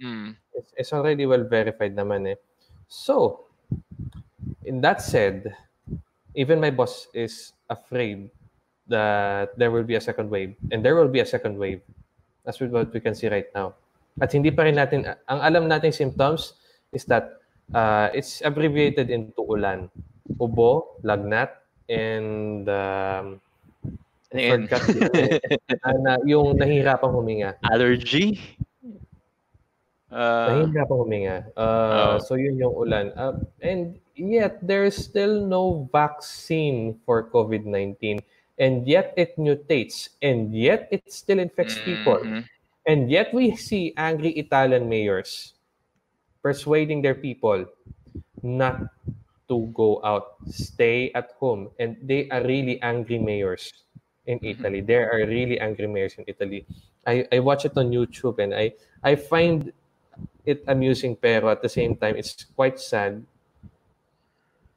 [0.00, 0.28] Mm.
[0.56, 2.38] It's, it's already well verified naman eh.
[2.88, 3.44] So,
[4.64, 5.52] in that said,
[6.32, 8.30] even my boss is afraid
[8.88, 11.84] that there will be a second wave and there will be a second wave.
[12.48, 13.76] That's what we can see right now.
[14.16, 16.56] At hindi pa rin natin, ang alam nating symptoms
[16.96, 17.36] is that
[17.76, 19.92] uh, it's abbreviated into ulan.
[20.40, 23.40] Ubo, lagnat, and um,
[24.28, 24.84] And, Forgot
[25.96, 27.56] uh, yung nahihirapang huminga.
[27.64, 28.36] allergy?
[30.12, 31.48] Uh, Nahihirapang huminga.
[31.56, 31.64] Uh,
[31.96, 32.18] Oh.
[32.20, 33.16] So yun yung ulan.
[33.16, 38.20] Uh, and yet, there's still no vaccine for COVID-19.
[38.60, 40.12] And yet, it mutates.
[40.20, 42.20] And yet, it still infects people.
[42.20, 42.44] mhm.
[42.84, 45.56] And yet, we see angry Italian mayors
[46.44, 47.64] persuading their people
[48.44, 48.92] not
[49.48, 51.70] to go out, stay at home.
[51.78, 53.72] And they are really angry mayors
[54.26, 54.60] in mm-hmm.
[54.60, 54.80] Italy.
[54.80, 56.66] There are really angry mayors in Italy.
[57.06, 59.72] I, I watch it on YouTube and I, I find
[60.44, 63.24] it amusing, pero at the same time, it's quite sad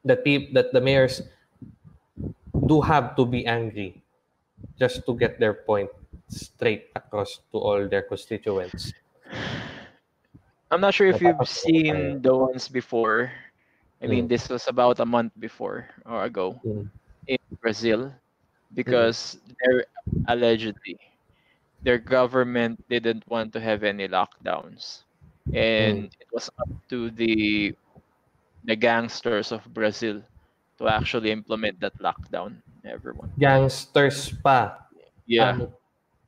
[0.04, 1.22] that peop, that the mayors
[2.66, 4.02] do have to be angry
[4.78, 5.90] just to get their point
[6.28, 8.92] straight across to all their constituents.
[10.70, 13.30] I'm not sure if you've seen the ones before
[14.02, 14.28] I mean, Mm.
[14.28, 16.90] this was about a month before or ago Mm.
[17.30, 18.10] in Brazil
[18.74, 19.86] because they're
[20.26, 20.98] allegedly
[21.82, 25.02] their government didn't want to have any lockdowns,
[25.50, 27.74] and it was up to the
[28.64, 30.22] the gangsters of Brazil
[30.78, 32.62] to actually implement that lockdown.
[32.86, 34.78] Everyone, Gangsters pa
[35.26, 35.58] yeah.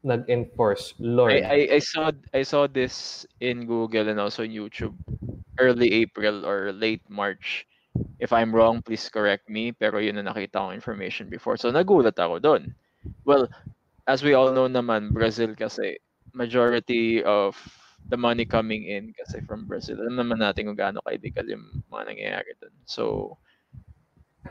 [0.03, 0.95] nag-enforce.
[0.99, 1.33] Lord.
[1.33, 1.39] I,
[1.71, 4.95] I, I saw I saw this in Google and also in YouTube
[5.59, 7.67] early April or late March.
[8.19, 9.71] If I'm wrong, please correct me.
[9.71, 11.57] Pero yun na nakita kong information before.
[11.57, 12.75] So nagulat ako doon.
[13.25, 13.47] Well,
[14.09, 16.01] as we all know naman, Brazil kasi
[16.35, 17.55] majority of
[18.11, 19.97] the money coming in kasi from Brazil.
[20.01, 22.75] Alam naman natin kung gaano ka-illegal yung mga nangyayari doon.
[22.85, 23.37] So,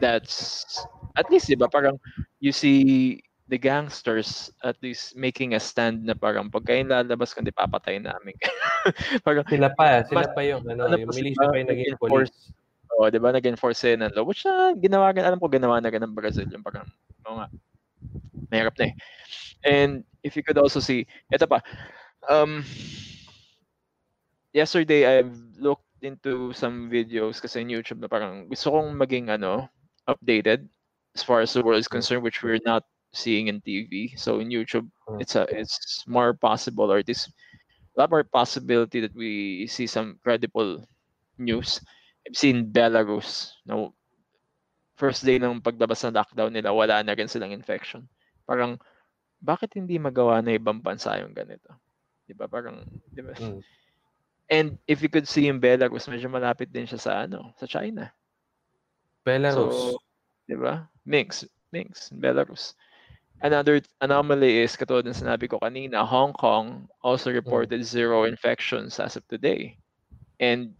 [0.02, 0.82] that's,
[1.14, 2.00] at least, di ba, parang
[2.42, 3.22] you see
[3.54, 8.34] the gangsters at least making a stand na parang pag kayo lalabas kundi papatay namin.
[9.26, 12.34] parang, Sila pa, sila Mas- pa yung, ano, ano yung militia pa yung naging police.
[12.98, 14.26] oh, di ba, nag-enforce sila ng law.
[14.26, 16.50] Which, ah, ginawa, alam ko ginawa na ganun ng Brazil.
[16.50, 16.90] Yung parang,
[17.30, 17.48] oo nga,
[18.50, 18.94] mahirap na eh.
[19.62, 21.62] And if you could also see, eto pa,
[22.26, 22.66] um,
[24.50, 29.70] yesterday I've looked into some videos kasi in YouTube na parang gusto kong maging ano,
[30.10, 30.66] updated
[31.14, 32.84] as far as the world is concerned, which we're not
[33.14, 34.18] seeing in TV.
[34.18, 35.22] So in YouTube, Mm.
[35.22, 37.30] it's a it's more possible or it is
[37.94, 40.82] a lot more possibility that we see some credible
[41.38, 41.80] news.
[42.26, 43.54] I've seen Belarus.
[43.70, 43.94] No,
[44.98, 48.08] first day ng paglabas ng lockdown nila, wala na rin silang infection.
[48.48, 48.80] Parang,
[49.44, 51.70] bakit hindi magawa na ibang bansa yung ganito?
[52.24, 52.48] Di ba?
[52.48, 53.36] Parang, di ba?
[53.36, 53.62] Mm.
[54.52, 58.12] And if you could see in Belarus, medyo malapit din siya sa ano, sa China.
[59.28, 60.00] Belarus.
[60.00, 60.00] So,
[60.48, 60.88] di ba?
[61.04, 61.44] Mix,
[61.76, 62.74] mix, Belarus.
[63.44, 69.20] Another anomaly is, katulad ng sinabi ko kanina, Hong Kong also reported zero infections as
[69.20, 69.76] of today.
[70.40, 70.72] And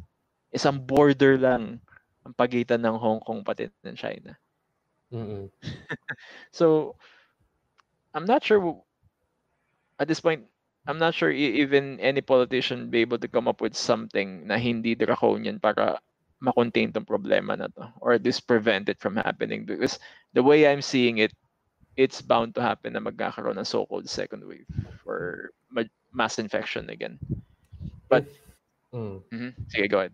[0.56, 1.84] isang border lang
[2.24, 4.32] ang pagitan ng Hong Kong pati ng China.
[5.12, 5.52] Mm-mm.
[6.56, 6.96] So,
[8.16, 8.80] I'm not sure
[10.00, 10.48] at this point.
[10.88, 14.56] I'm not sure e- even any politician be able to come up with something na
[14.56, 16.00] hindi draconian para
[16.44, 19.96] makontain tong problema na to or at least prevent it from happening because
[20.36, 21.32] the way I'm seeing it
[21.96, 24.66] it's bound to happen na magkakaroon ng so-called second wave
[25.06, 27.20] or ma- mass infection again.
[28.10, 28.42] But- If-
[28.98, 29.18] mm.
[29.32, 29.52] Mhm.
[29.70, 30.14] Sige, go ahead.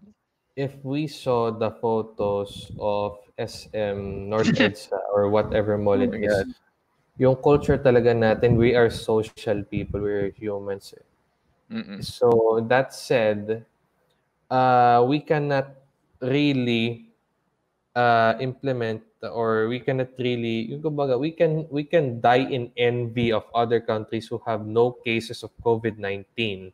[0.59, 6.35] if we saw the photos of SM North EDSA or whatever mall it Oh is,
[6.35, 6.47] God.
[7.15, 10.91] yung culture talaga natin, we are social people, we're humans.
[10.99, 11.05] eh.
[11.79, 12.03] Mm-mm.
[12.03, 13.63] So that said,
[14.51, 15.79] uh, we cannot
[16.19, 17.08] really
[17.99, 19.03] uh, implement
[19.35, 20.79] or we cannot really
[21.19, 25.51] we can we can die in envy of other countries who have no cases of
[25.59, 26.71] COVID-19.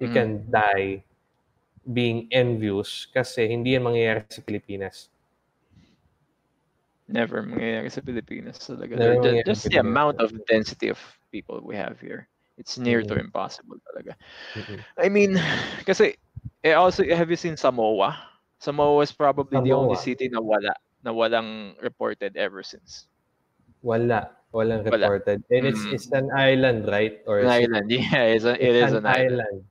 [0.00, 0.14] We Mm.
[0.16, 1.04] can die
[1.92, 5.12] being envious kasi hindi yan mangyayari sa Pilipinas.
[7.12, 8.96] Never mangyayari sa Pilipinas talaga.
[8.96, 12.28] Never The- just the amount of density of people we have here.
[12.56, 13.20] It's near to Mhm.
[13.20, 14.16] impossible talaga.
[14.56, 14.80] Mm-mm.
[14.96, 15.36] I mean,
[15.88, 16.16] kasi
[16.64, 18.31] eh, also have you seen Samoa?
[18.62, 20.06] Samoa is probably the only Samoa.
[20.06, 20.70] city na wala
[21.02, 23.10] na walang reported ever since.
[23.82, 24.30] Wala.
[24.54, 25.10] Walang Wala.
[25.18, 25.42] reported.
[25.50, 25.92] And it's, Mm.
[25.98, 27.18] it's an island, right?
[27.26, 27.86] Or An is it- island.
[27.98, 29.66] Yeah, it's a, it is It's an island.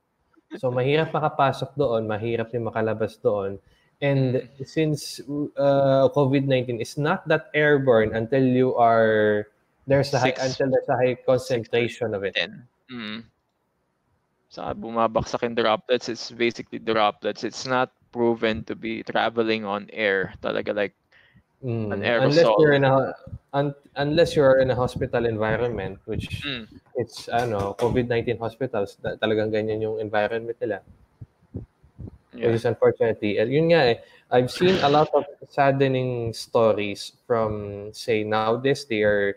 [0.60, 3.56] So mahirap makapasok doon, mahirap din makalabas doon.
[4.04, 5.22] And since
[5.56, 9.46] uh, COVID-19 is not that airborne until you are
[9.88, 12.34] there's a high, Six- until there's a high concentration of it.
[12.36, 13.24] Then, mm,
[14.52, 17.46] sa bumabaksak in droplets, it's basically droplets.
[17.46, 20.36] It's not proven to be traveling on air.
[20.42, 20.94] Talaga like
[21.62, 21.94] Mm.
[21.94, 23.14] An Unless you're in a
[23.54, 26.66] un, unless you're in a hospital environment which mm,
[26.98, 30.82] it's ano COVID-19 hospitals ta- talagang ganyan yung environment nila.
[32.34, 32.46] yeah.
[32.46, 33.96] which is unfortunately, uh, yun nga eh,
[34.30, 39.36] I've seen a lot of saddening stories from, say, nowadays they are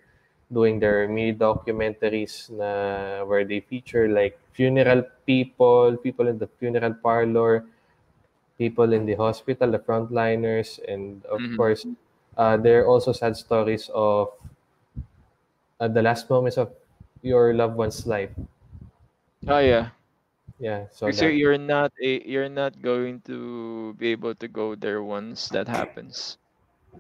[0.52, 6.96] doing their mini documentaries na where they feature like funeral people, people in the funeral
[7.04, 7.66] parlor,
[8.58, 11.56] people in the hospital, the frontliners, and of Mhm.
[11.56, 11.86] course,
[12.38, 14.34] uh, there are also sad stories of
[15.80, 16.74] uh, the last moments of
[17.22, 18.32] your loved one's life.
[19.48, 19.92] Oh yeah.
[20.60, 25.04] Yeah, so that, you're not a, you're not going to be able to go there
[25.04, 26.38] once that happens.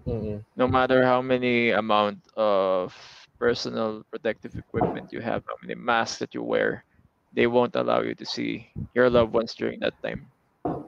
[0.05, 2.93] mm No matter how many amount of
[3.39, 6.85] personal protective equipment you have, how many masks that you wear,
[7.31, 10.31] they won't allow you to see your loved ones during that time.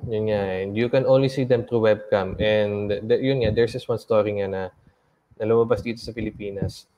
[0.08, 0.64] Yun nga, eh.
[0.64, 2.40] and you can only see them through webcam.
[2.40, 4.64] And th- yun nga, there's this one story nga na,
[5.38, 6.90] na lumabas dito sa Pilipinas.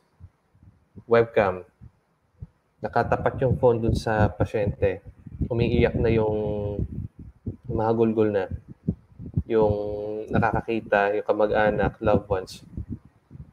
[1.09, 1.67] Webcam.
[2.79, 5.03] Nakatapat yung phone dun sa pasyente.
[5.51, 6.37] Umiiyak na yung
[7.67, 8.47] mahagulgol na.
[9.49, 9.75] yung
[10.29, 12.61] nakakakita, yung kamag-anak, loved ones,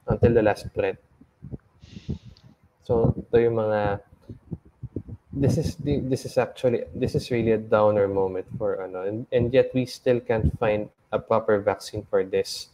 [0.04, 1.00] until the last breath.
[2.84, 4.04] So, ito yung mga
[5.36, 9.26] this is the, this is actually this is really a downer moment for ano and,
[9.32, 12.68] and yet we still can't find a proper vaccine for this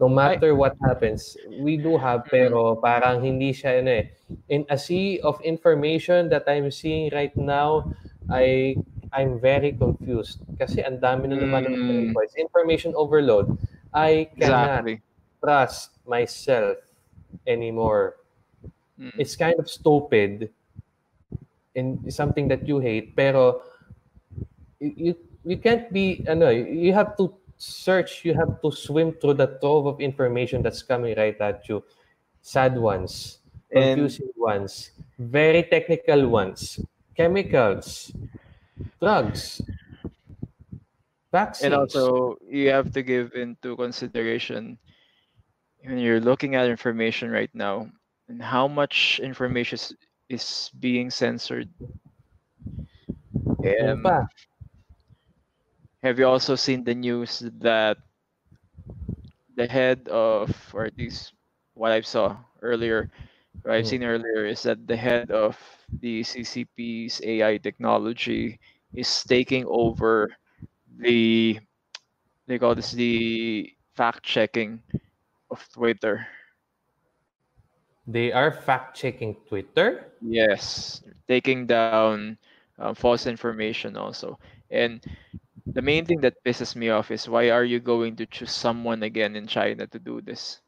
[0.00, 4.06] no matter what happens we do have pero parang hindi siya ano eh
[4.50, 7.86] in a sea of information that I'm seeing right now
[8.28, 8.76] I
[9.14, 12.02] I'm very confused kasi ang dami na naman ng Mm.
[12.12, 12.34] reports.
[12.36, 13.56] information overload
[13.94, 15.02] I cannot Exactly.
[15.40, 16.76] trust myself
[17.46, 18.18] anymore
[18.98, 19.10] Mm.
[19.16, 20.50] it's kind of stupid
[21.78, 23.62] and something that you hate pero
[24.82, 25.14] you,
[25.46, 29.86] you can't be ano you have to search you have to swim through the trove
[29.86, 31.82] of information that's coming right at you.
[32.42, 33.38] Sad ones
[33.70, 36.78] And- confusing ones very technical ones
[37.16, 38.10] chemicals
[39.02, 39.60] drugs
[41.32, 41.64] vaccines.
[41.66, 44.78] And also you have to give into consideration
[45.84, 47.90] when you're looking at information right now
[48.28, 49.78] and how much information
[50.28, 51.68] is, being censored
[53.82, 54.28] um,
[56.02, 57.98] have you also seen the news that
[59.56, 61.32] the head of or at least
[61.74, 63.10] what i saw earlier
[63.62, 63.88] what i've Mm.
[63.88, 65.56] seen earlier is that the head of
[66.00, 68.58] the ccp's ai technology
[68.94, 70.28] is taking over
[70.98, 71.58] the
[72.46, 74.80] they call this the fact checking
[75.50, 76.26] of Twitter.
[78.08, 82.38] They are fact checking twitter Yes, taking down
[82.78, 84.38] uh, false information also.
[84.70, 84.98] And
[85.66, 89.02] the main thing that pisses me off is why are you going to choose someone
[89.04, 90.60] again in China to do this?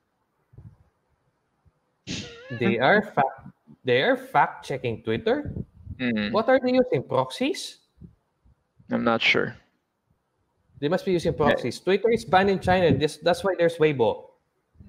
[2.59, 3.51] they are fact
[3.85, 5.55] they are fact checking twitter
[6.01, 7.81] Mm, what are they using proxies
[8.91, 9.55] I'm not sure.
[10.81, 11.79] They must be using proxies.
[11.79, 12.91] Twitter is banned in China.
[12.91, 14.35] This that's why there's Weibo.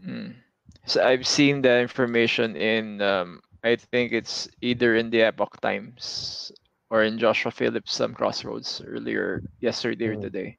[0.02, 0.41] Mm.
[0.86, 6.52] So I've seen the information in um, I think it's either in the Epoch Times
[6.90, 10.18] or in Joshua Phillips some crossroads earlier yesterday or Mm.
[10.18, 10.58] today.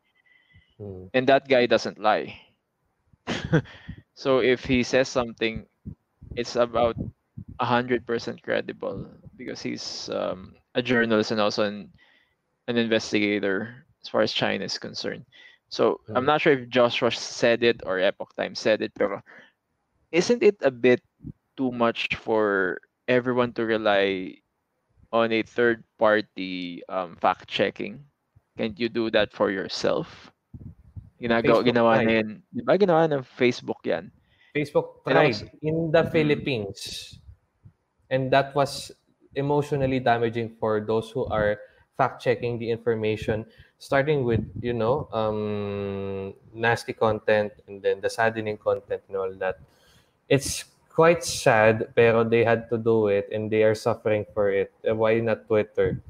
[0.78, 1.06] Hmm.
[1.14, 2.34] and that guy doesn't lie.
[4.14, 5.66] so if he says something,
[6.36, 6.96] it's about
[7.58, 9.06] a hundred percent credible
[9.36, 11.92] because he's um, a journalist and also an,
[12.68, 15.24] an investigator as far as China is concerned.
[15.68, 16.26] So I'm Mm.
[16.26, 19.08] not sure if Joshua said it or Epoch Times said it, but
[20.12, 21.02] isn't it a bit
[21.56, 24.36] too much for everyone to rely
[25.12, 28.04] on a third party um, fact checking?
[28.58, 30.32] Can't you do that for yourself?
[31.22, 32.42] Ginagawa, ginawa na yan.
[32.52, 34.10] Di ba ginawa ng Facebook yan?
[34.52, 36.12] Facebook tried in the Mm.
[36.12, 37.16] Philippines,
[38.10, 38.92] and that was
[39.34, 41.56] emotionally damaging for those who are
[41.96, 43.46] fact checking the information,
[43.78, 49.56] starting with you know um, nasty content and then the saddening content and all that.
[50.32, 54.72] It's quite sad, pero they had to do it and they are suffering for it.
[54.80, 56.00] Uh, Why not Twitter?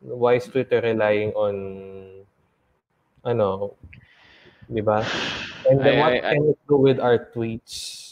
[0.00, 2.24] Why is Twitter relying on
[3.20, 3.74] ano,
[4.72, 5.04] di ba?
[5.68, 8.04] And then I- what I- I- can it do with our tweets?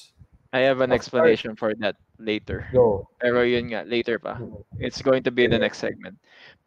[0.52, 1.08] I have an Of course.
[1.08, 2.68] explanation for that later.
[2.70, 3.08] Go.
[3.18, 4.38] Pero yun nga, later pa.
[4.78, 6.14] It's going to be in the next segment.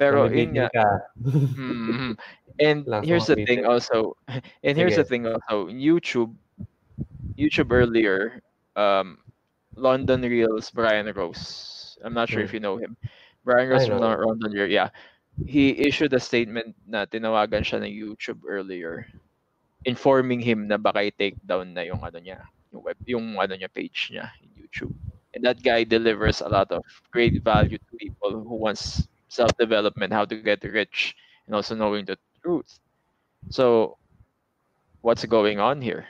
[0.02, 0.68] Pero yun nga.
[1.24, 2.18] Mhm.
[2.60, 4.18] And here's the thing also.
[4.66, 5.70] And here's the thing also.
[5.70, 6.34] YouTube,
[7.38, 8.42] YouTube earlier,
[8.78, 9.20] um,
[9.76, 11.98] London Reels, Brian Rose.
[12.04, 12.98] I'm not sure if you know him.
[13.44, 14.00] Brian Rose Hmm.
[14.00, 14.72] From London Reels.
[14.72, 14.90] Yeah,
[15.46, 19.08] he issued a statement na tinawagan siya ng YouTube earlier,
[19.86, 23.72] informing him na baka i-take down na yung ano niya, yung web, yung ano niya
[23.74, 24.94] page niya in YouTube.
[25.34, 30.26] And that guy delivers a lot of great value to people who wants self-development, how
[30.26, 31.16] to get rich,
[31.48, 32.80] and also knowing the truth.
[33.50, 33.98] So,
[35.02, 36.08] what's going on here?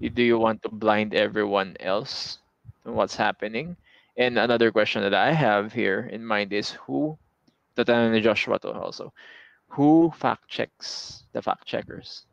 [0.00, 2.38] Do you want to blind everyone else
[2.84, 3.76] to what's happening?
[4.16, 7.16] And another question that I have here in mind is who,
[7.76, 9.12] tatanong ni Joshua to also,
[9.68, 12.26] who fact checks the fact checkers?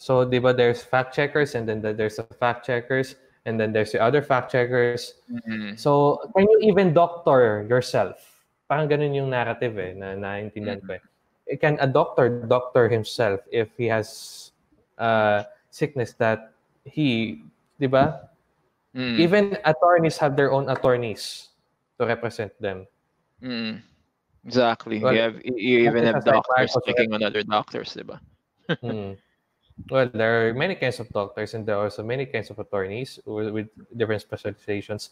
[0.00, 3.92] So, di ba, there's fact checkers and then there's the fact checkers and then there's
[3.92, 5.14] the other fact checkers.
[5.28, 8.16] Mm, So, can you even doctor yourself?
[8.64, 11.02] Parang ganun yung narrative eh, na naintindihan ko eh.
[11.50, 14.49] Eh, Can a doctor doctor himself if he has
[15.00, 16.52] uh, sickness that
[16.84, 17.40] he,
[17.80, 18.28] di ba?
[18.94, 21.48] mm, Even attorneys have their own attorneys
[21.98, 22.86] to represent them.
[23.42, 23.80] mm.
[24.46, 25.00] Exactly.
[25.00, 28.20] Well, you have you even have doctors checking on other doctors, diba?
[28.80, 29.18] Mm.
[29.90, 33.18] Well, there are many kinds of doctors and there are also many kinds of attorneys
[33.26, 35.10] with, with different specializations.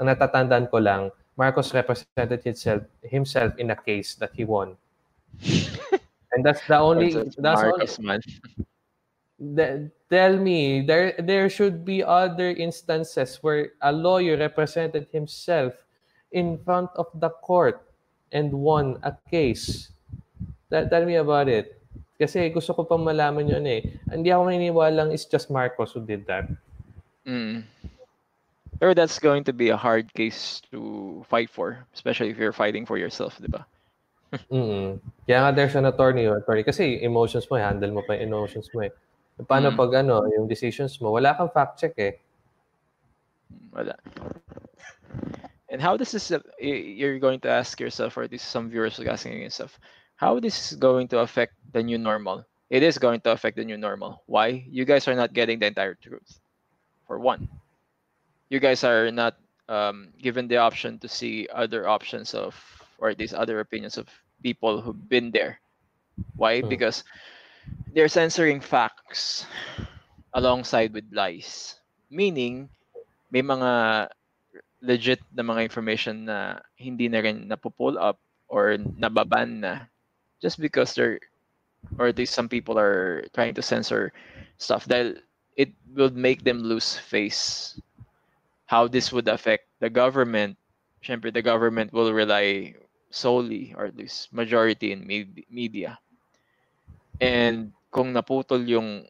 [0.00, 4.74] Ang natatandaan ko lang, Marcos represented himself, himself in a case that he won.
[6.34, 8.20] And that's the only That's that's only, Marcos, man.
[9.38, 15.74] the, tell me there there should be other instances where a lawyer represented himself
[16.32, 17.82] in front of the court
[18.32, 19.90] and won a case.
[20.70, 21.80] Tell, tell me about it.
[22.18, 23.82] Kasi gusto ko pang malaman yun eh.
[24.10, 26.46] Hindi ako naniniwalang it's just Marcos who did that.
[27.26, 27.66] Mm.
[28.78, 32.86] Pero that's going to be a hard case to fight for, especially if you're fighting
[32.86, 33.66] for yourself, di ba?
[34.50, 36.66] mm Kaya nga there's an attorney, attorney.
[36.66, 38.90] Kasi emotions mo, eh, handle mo pa emotions mo eh.
[39.42, 39.76] Paano Mm.
[39.76, 42.14] pag ano, yung decisions mo, wala kang fact check eh.
[43.74, 43.98] Wala.
[45.68, 46.30] And how this is,
[46.62, 49.80] you're going to ask yourself, or at least some viewers are asking yourself,
[50.14, 52.46] how this is going to affect the new normal?
[52.70, 54.22] It is going to affect the new normal.
[54.26, 54.62] Why?
[54.70, 56.38] You guys are not getting the entire truth.
[57.06, 57.48] For one,
[58.48, 59.34] you guys are not
[59.68, 62.54] um, given the option to see other options of,
[62.98, 64.06] or these other opinions of
[64.42, 65.58] people who've been there.
[66.36, 66.60] Why?
[66.62, 66.68] Hmm.
[66.68, 67.02] Because
[67.94, 69.46] they're censoring facts
[70.34, 71.78] alongside with lies.
[72.10, 72.68] Meaning,
[73.30, 74.10] may mga
[74.82, 79.88] legit na mga information na hindi na rin napupull up or nababan na
[80.42, 81.18] just because they're
[81.98, 84.12] or at least some people are trying to censor
[84.58, 84.84] stuff.
[84.84, 85.20] Dahil
[85.56, 87.78] it will make them lose face
[88.66, 90.56] how this would affect the government.
[91.04, 92.74] Syempre the government will rely
[93.14, 96.02] solely or at least majority in med- media
[97.22, 99.06] and kung naputol yung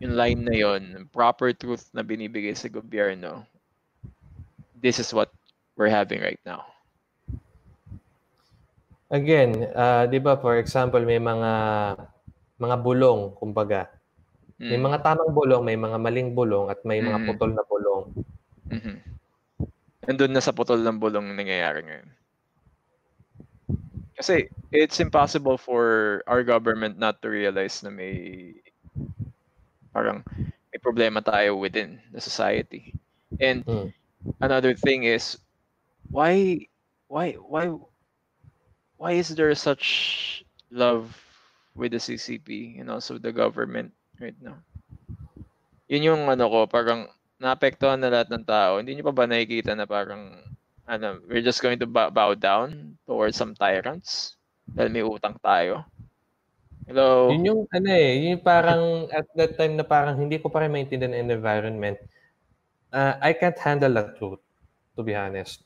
[0.00, 3.44] yung line na yon proper truth na binibigay sa gobyerno
[4.74, 5.32] this is what
[5.76, 6.64] we're having right now
[9.08, 11.52] Again, uh, 'di ba for example, may mga
[12.60, 13.88] mga bulong kumbaga.
[14.68, 14.82] May Mm.
[14.82, 17.26] mga tamang bulong, may mga maling bulong at may mga Mm.
[17.26, 18.12] putol na bulong.
[18.70, 19.00] Mhm.
[20.06, 22.17] Nandun na sa putol ng bulong nangyayari ngayon.
[24.18, 28.50] Kasi it's impossible for our government not to realize na may
[29.94, 30.26] parang
[30.74, 32.98] may problema tayo within the society.
[33.38, 33.94] And Mm.
[34.42, 35.38] another thing is
[36.10, 36.66] why
[37.06, 37.70] why why
[38.98, 40.42] why is there such
[40.74, 41.14] love
[41.78, 44.58] with the CCP and also the government right now?
[45.86, 47.06] Yun yung ano ko, parang
[47.38, 48.82] naapektuhan na lahat ng tao.
[48.82, 50.36] Hindi nyo pa ba nakikita na parang
[50.88, 54.40] ano, we're just going to bow, bow down towards some tyrants
[54.72, 55.84] dahil may utang tayo.
[56.88, 57.28] Hello?
[57.28, 60.64] Yun yung ano eh, yun yung parang at that time na parang hindi ko pa
[60.64, 62.00] rin maintindihan ang environment.
[62.88, 64.40] Uh, I can't handle the truth,
[64.96, 65.60] to be honest.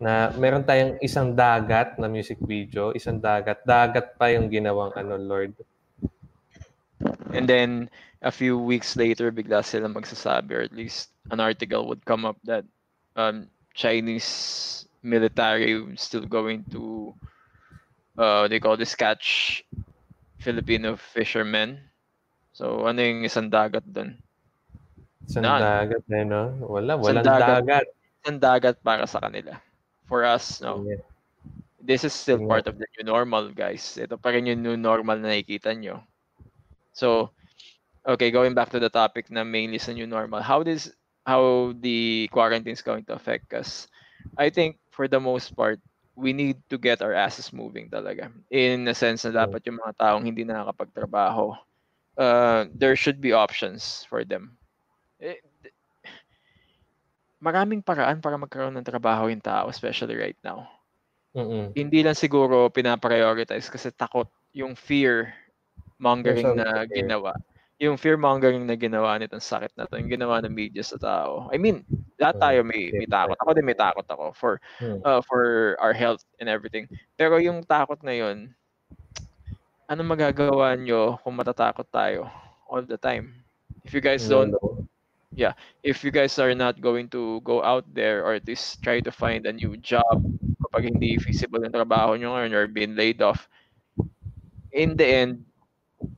[0.00, 5.20] Na meron tayong isang dagat na music video, isang dagat, dagat pa yung ginawang ano,
[5.20, 5.52] Lord.
[7.36, 7.92] And then
[8.24, 12.40] a few weeks later, bigla sila magsasabi or at least an article would come up
[12.48, 12.64] that
[13.20, 13.44] um,
[13.74, 14.30] Chinese
[15.02, 17.14] military still going to
[18.18, 19.62] uh, they call this catch
[20.38, 21.80] Filipino fishermen.
[22.52, 24.18] So ano yung isang dagat doon?
[25.24, 25.62] Isang None.
[25.62, 26.52] dagat eh, no?
[26.66, 27.48] Wala, Isang walang dagat.
[27.62, 27.86] dagat.
[28.20, 29.56] Isang dagat para sa kanila.
[30.10, 30.82] For us, no.
[30.84, 31.00] Yeah.
[31.80, 32.50] This is still Yeah.
[32.50, 33.96] part of the new normal, guys.
[33.96, 36.04] Ito pa rin yung new normal na nakikita nyo.
[36.92, 37.32] So,
[38.04, 40.92] okay, going back to the topic na mainly sa new normal, how this
[41.26, 43.88] how the quarantine is going to affect us?
[44.36, 45.80] I think for the most part,
[46.16, 48.32] we need to get our asses moving talaga.
[48.50, 51.56] In a sense na dapat yung mga taong hindi nakakapagtrabaho,
[52.18, 54.56] uh, there should be options for them.
[55.20, 55.40] Eh,
[57.40, 60.68] maraming paraan para magkaroon ng trabaho yung tao, especially right now
[61.36, 61.70] Mm-mm.
[61.78, 65.30] hindi lang siguro pinaprioritize kasi takot yung fear
[66.02, 67.38] mongering na ginawa.
[67.80, 71.48] Yung fear mongering na ginawa nitong sakit na to, yung ginawa ng media sa tao.
[71.48, 71.80] I mean,
[72.20, 73.36] lahat Mm, tayo may, may takot.
[73.40, 74.52] Ako din may takot ako for
[74.84, 75.00] Mm.
[75.00, 76.84] uh, for our health and everything.
[77.16, 78.52] Pero yung takot na yun,
[79.88, 82.28] ano magagawa nyo kung matatakot tayo
[82.68, 83.32] all the time?
[83.82, 84.86] If you guys don't no.
[85.82, 89.10] if you guys are not going to go out there or at least try to
[89.10, 90.20] find a new job
[90.68, 93.48] kapag hindi feasible yung trabaho nyo ngayon or being laid off,
[94.70, 95.42] in the end,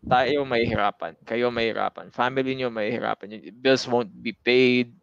[0.06, 1.16] tayo mahihirapan.
[1.26, 2.12] Kayo mahihirapan.
[2.14, 3.38] Family nyo mahihirapan.
[3.38, 4.94] Yung Bills won't be paid.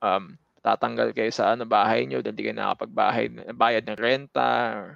[0.00, 4.76] Um, tatanggal kayo sa ano, bahay nyo dahil di kayo nakapagbahay, bayad ng renta.
[4.76, 4.88] Or,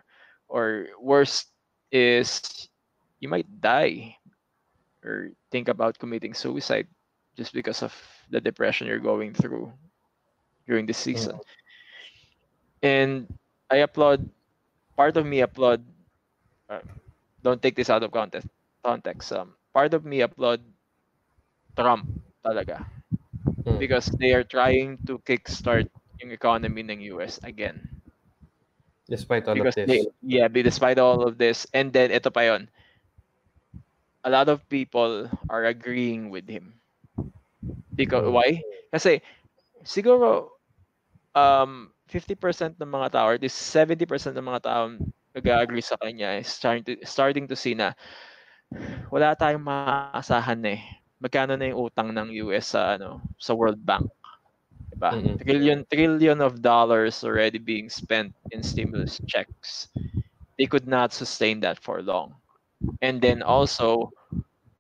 [0.49, 0.67] or
[1.01, 1.49] worst
[1.91, 2.41] is,
[3.21, 4.17] you might die
[5.05, 6.87] or think about committing suicide
[7.37, 7.93] just because of
[8.31, 9.73] the depression you're going through
[10.67, 11.39] during this season.
[12.83, 13.27] And
[13.71, 14.29] I applaud,
[14.97, 15.83] part of me applaud,
[16.69, 16.85] uh,
[17.43, 18.49] don't take this out of context,
[18.83, 19.33] context.
[19.33, 20.61] Um, part of me applaud
[21.77, 22.07] Trump
[22.45, 22.87] talaga
[23.65, 23.79] Mm.
[23.79, 25.89] because they are trying to kickstart
[26.21, 28.03] yung economy ng US again.
[29.09, 30.07] Despite all because of they, this.
[30.23, 32.69] yeah, be- despite all of this, and then ito pa yon,
[34.25, 36.81] a lot of people are agreeing with him.
[37.97, 38.33] Because Mm.
[38.33, 38.63] why?
[38.93, 39.21] Kasi
[39.85, 40.51] siguro
[41.35, 44.83] um 50% ng mga tao or this 70% ng mga tao
[45.35, 47.93] nag-agree sa kanya is starting to starting to see na
[49.13, 50.81] wala tayong maaasahan eh.
[51.23, 54.11] Magkano na yung utang ng US sa ano sa World Bank?
[54.93, 55.15] Diba?
[55.15, 55.41] Mm-mm.
[55.41, 59.89] Trillion trillion of dollars already being spent in stimulus checks.
[60.59, 62.37] They could not sustain that for long.
[63.01, 64.13] And then also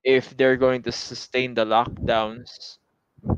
[0.05, 2.78] if they're going to sustain the lockdowns,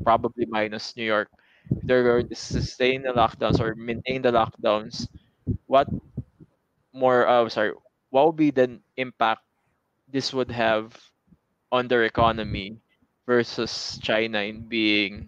[0.03, 1.29] probably minus New York,
[1.69, 5.07] if they're going to sustain the lockdowns or maintain the lockdowns,
[5.69, 5.87] what
[6.93, 7.71] more uh, sorry,
[8.09, 9.44] what would be the impact
[10.11, 10.93] this would have
[11.71, 12.77] on their economy
[13.25, 15.27] versus China in being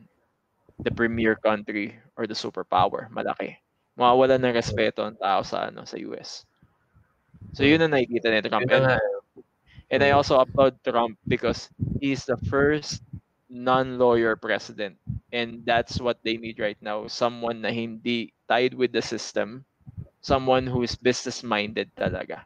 [0.79, 3.57] the premier country or the superpower, malaki.
[3.97, 6.45] Mawawala ng respeto ang tao sa ano sa US.
[7.57, 8.69] So yun ang nakikita ni Trump.
[8.69, 8.85] And,
[9.89, 13.01] and I also applaud Trump because he's the first
[13.49, 14.97] non-lawyer president.
[15.33, 17.09] And that's what they need right now.
[17.09, 19.65] Someone na hindi tied with the system.
[20.21, 22.45] Someone who is business-minded talaga.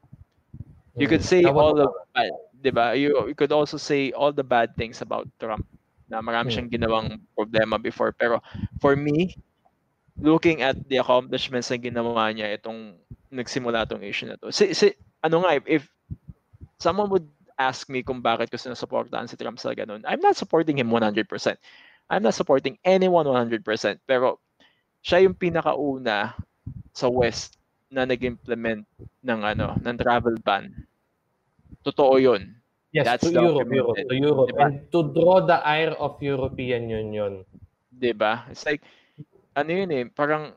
[0.99, 1.25] You could Mm.
[1.25, 2.31] say all the bad,
[2.61, 2.93] 'di ba?
[2.97, 5.65] You you could also say all the bad things about Trump.
[6.11, 6.53] Na marami Hmm.
[6.53, 8.43] siyang ginawang problema before pero
[8.83, 9.39] for me
[10.19, 12.99] looking at the accomplishments na ginawa niya itong
[13.31, 14.51] nagsimula tong issue na to.
[14.51, 14.91] Si, si
[15.23, 15.83] ano nga if, if
[16.81, 17.27] someone would
[17.57, 21.57] ask me kung bakit ko sinusuportahan si Trump sa ganun, I'm not supporting him 100%.
[22.09, 24.01] I'm not supporting anyone 100%.
[24.09, 24.41] Pero
[25.05, 26.35] siya yung pinakauna
[26.91, 27.60] sa West
[27.91, 28.87] na nag-implement
[29.21, 30.71] ng ano, ng travel ban.
[31.83, 32.55] Totoo 'yun.
[32.91, 33.67] Yes, That's to Europe.
[33.71, 34.49] Europe, to Europe.
[34.51, 34.63] Diba?
[34.67, 37.45] And to draw the ire of European Union.
[37.91, 38.47] 'di ba?
[38.49, 38.81] It's like
[39.53, 40.55] ano yun eh, parang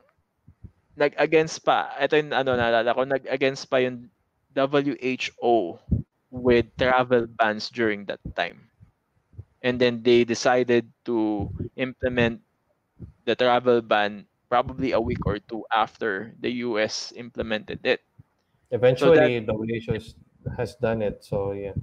[0.95, 1.91] nag-against pa.
[1.99, 4.07] Ito yung ano naalala ko, nag-against pa yung
[4.55, 5.79] WHO
[6.31, 8.71] with travel bans during that time.
[9.65, 12.39] And then they decided to implement
[13.25, 18.01] the travel ban probably a week or two after the US implemented it.
[18.71, 19.97] Eventually, the WHO
[20.57, 21.23] has- done it.
[21.23, 21.73] So, yeah.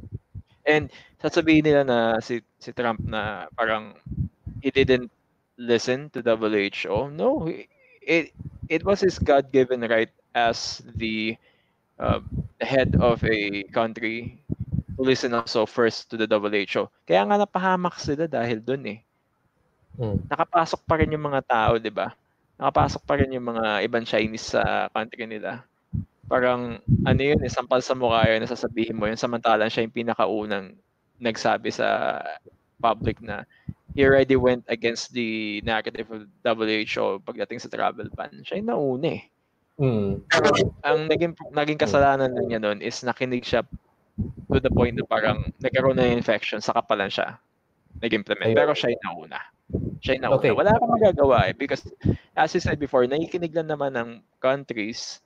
[0.63, 3.99] And sasabihin nila na si si Trump na parang
[4.63, 5.11] he didn't
[5.59, 7.11] listen to WHO.
[7.11, 7.51] No,
[8.03, 8.31] it
[8.71, 11.35] it was his God-given right as the
[11.99, 12.23] uh,
[12.63, 14.39] head of a country
[14.97, 16.87] to listen also first to the WHO.
[17.07, 19.01] Kaya nga napahamak sila dahil dun eh.
[19.99, 20.25] Mm.
[20.31, 22.15] Nakapasok pa rin yung mga tao, 'di ba?
[22.63, 25.67] Nakapasok pa rin yung mga ibang Chinese sa country nila.
[26.31, 30.79] Parang ano yun, eh, sampal sa mukha yun, nasasabihin mo yun, samantalang siya yung pinakaunang
[31.19, 32.23] nagsabi sa
[32.79, 33.43] public na
[33.99, 38.31] he already went against the narrative of WHO pagdating sa travel ban.
[38.47, 39.23] Siya yung nauna eh.
[39.83, 40.23] Mm.
[40.87, 43.67] Ang naging, naging kasalanan na niya nun is nakinig siya
[44.55, 47.43] to the point na parang nagkaroon na infection, saka pa lang siya
[47.99, 48.55] nag-implement.
[48.55, 49.41] Pero siya yung nauna.
[50.03, 50.37] Siya nauna.
[50.39, 50.53] Okay.
[50.53, 51.55] Wala kang magagawa eh.
[51.55, 51.87] Because,
[52.37, 54.11] as you said before, nakikinig lang naman ng
[54.43, 55.23] countries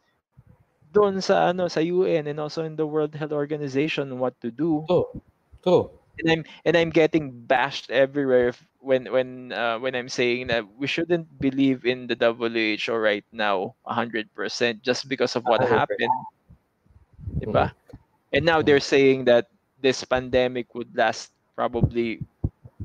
[0.96, 4.80] doon sa ano sa UN and also in the World Health Organization what to do.
[4.88, 5.04] True.
[5.60, 5.84] True.
[6.16, 10.64] And I'm and I'm getting bashed everywhere if, when when uh, when I'm saying that
[10.64, 14.32] we shouldn't believe in the WHO right now 100%
[14.80, 15.68] just because of what 100%.
[15.68, 16.16] happened.
[17.44, 17.76] Diba?
[18.32, 22.24] And now they're saying that this pandemic would last probably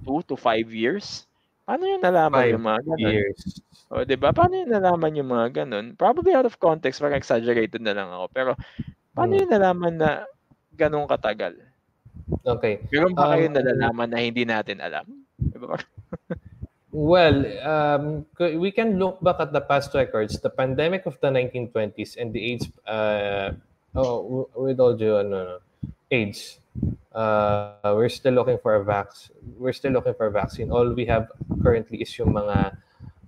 [0.03, 1.26] two to five years.
[1.66, 3.14] Paano yun nalaman Five yung mga ganun?
[3.14, 3.41] Years.
[3.91, 4.30] O, di ba?
[4.34, 5.86] Paano yun nalaman yung mga ganun?
[5.95, 8.26] Probably out of context, parang exaggerated na lang ako.
[8.34, 8.51] Pero,
[9.14, 9.41] paano Hmm.
[9.45, 10.09] yun nalaman na
[10.74, 11.59] ganun katagal?
[12.47, 12.80] Okay.
[12.89, 15.05] Meron ba kayo Um, nalalaman na hindi natin alam?
[15.38, 15.76] Di ba?
[16.91, 18.28] Well, um,
[18.59, 20.36] we can look back at the past records.
[20.43, 23.55] The pandemic of the 1920s and the AIDS, uh,
[23.95, 25.57] oh, with all due, ano, no,
[26.12, 26.59] AIDS.
[27.11, 29.07] Uh, we're still looking for a vac.
[29.59, 30.72] We're still looking for a vaccine.
[30.72, 31.28] All we have
[31.61, 32.78] currently is yung mga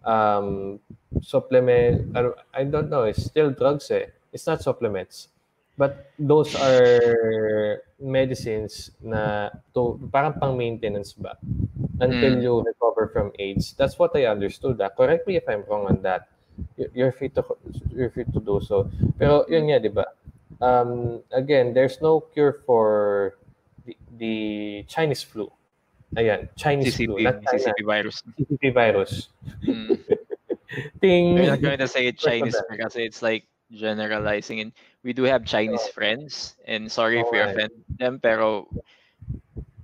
[0.08, 0.80] um,
[1.22, 2.16] supplement.
[2.16, 3.04] ano, I don't know.
[3.04, 3.92] It's still drugs.
[3.92, 4.08] Eh.
[4.32, 5.28] It's not supplements.
[5.76, 11.34] But those are medicines na to parang pang maintenance ba
[11.98, 12.42] until Mm.
[12.46, 13.74] you recover from AIDS.
[13.74, 14.78] That's what I understood.
[14.80, 14.94] Ah.
[14.94, 16.30] Correct me if I'm wrong on that.
[16.78, 17.42] You- You're free to
[17.90, 18.86] you're free to do so.
[19.18, 20.06] Pero yun nga, 'di ba?
[20.64, 23.36] Um, again, there's no cure for
[23.86, 25.52] the, the Chinese flu.
[26.16, 27.20] Ayan, Chinese flu.
[27.20, 27.60] CCP, Not China.
[27.60, 28.24] CCP virus.
[28.40, 29.28] CCP virus.
[29.68, 30.00] Mm.
[31.02, 31.40] Ting.
[31.40, 34.62] I'm not going to say Chinese because it's like generalizing.
[34.62, 34.72] And
[35.04, 37.56] we do have Chinese friends, and sorry if we Alright.
[37.56, 38.70] offend them, pero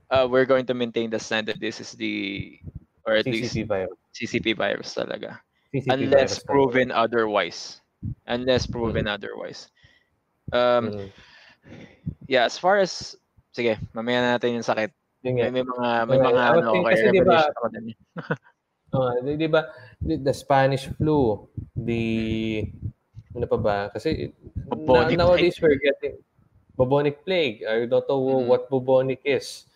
[0.10, 2.58] uh, we're going to maintain the stand that this is the,
[3.06, 3.98] or at least CCP virus.
[4.16, 5.40] CCP virus talaga.
[5.74, 6.44] CCP Unless virus.
[6.48, 7.82] proven otherwise.
[8.28, 9.68] Unless proven otherwise.
[10.52, 11.08] Um, Mm.
[12.28, 13.16] yeah, as far as
[13.50, 14.94] Sige, mamaya na natin yung sakit.
[15.26, 15.50] Nga.
[15.50, 17.86] May, may mga may Okay, mga was ano, okay, kasi, di ba, revelation ako din.
[18.90, 19.70] Oh, di, ba
[20.02, 21.46] the, Spanish flu,
[21.78, 22.66] the
[23.38, 23.78] ano pa ba?
[23.94, 24.34] Kasi
[24.66, 26.18] na, Bubonic nowadays we're getting
[26.74, 27.62] bubonic plague.
[27.70, 28.50] I don't know Mhm.
[28.50, 29.70] what bubonic is.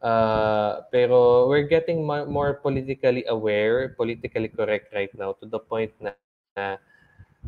[0.00, 5.92] Uh, pero we're getting mo- more politically aware, politically correct right now to the point
[6.00, 6.16] na,
[6.56, 6.80] na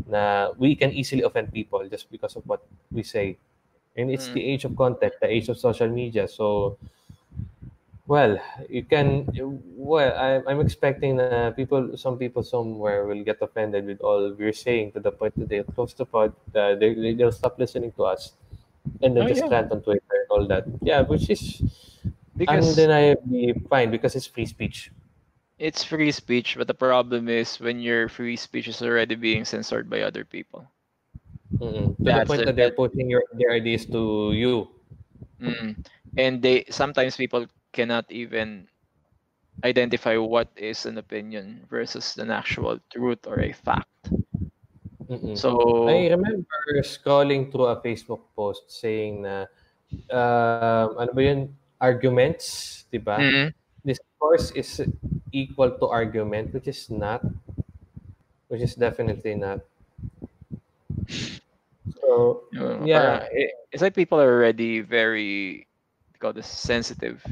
[0.06, 2.60] na we can easily offend people just because of what
[2.92, 3.38] we say.
[3.96, 6.28] And it's the age of content, the age of social media.
[6.28, 6.76] So
[8.06, 8.38] well,
[8.68, 9.26] you can.
[9.76, 14.52] Well, I, I'm expecting that people, some people somewhere will get offended with all we're
[14.52, 17.92] saying to the point that they'll close the pod, uh, they, they- they'll stop listening
[17.92, 18.32] to us,
[19.02, 19.48] and then Oh, just yeah.
[19.50, 20.64] rant on Twitter and all that.
[20.82, 21.62] Yeah, which is
[22.36, 24.92] Because undeniably fine because it's free speech.
[25.58, 29.88] It's free speech, but the problem is when your free speech is already being censored
[29.88, 30.68] by other people.
[31.58, 31.96] Mm-mm.
[31.96, 32.46] To That's the point it.
[32.46, 34.68] that they're pushing your their ideas to you.
[35.40, 35.76] Mm.
[36.16, 38.68] And they sometimes people cannot even
[39.64, 44.12] identify what is an opinion versus an actual truth or a fact.
[45.08, 45.38] Mm-mm.
[45.38, 46.44] So I remember
[46.84, 49.48] scrolling through a Facebook post saying na
[50.12, 51.40] um, ano ba yun?
[51.80, 53.20] Arguments, di ba?
[53.20, 53.52] Mhm.
[53.86, 54.82] Discourse is
[55.32, 57.22] equal to argument, which is not.
[58.48, 59.60] Which is definitely not.
[62.00, 62.44] So,
[62.78, 63.26] Yeah.
[63.30, 65.68] it- it's like people are already very
[66.20, 67.24] call this sensitive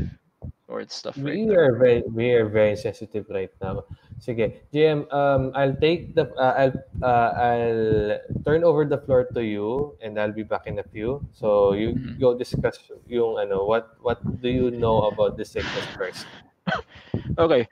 [0.66, 1.56] towards stuff right we now.
[1.56, 3.84] are very we are very sensitive right now.
[4.20, 9.42] Sige, JM, um, I'll take the uh, I'll uh, I'll turn over the floor to
[9.44, 11.20] you, and I'll be back in a few.
[11.32, 12.18] So you Mhm.
[12.18, 16.26] go discuss yung ano what what do you know about the sickness first?
[17.38, 17.68] Okay.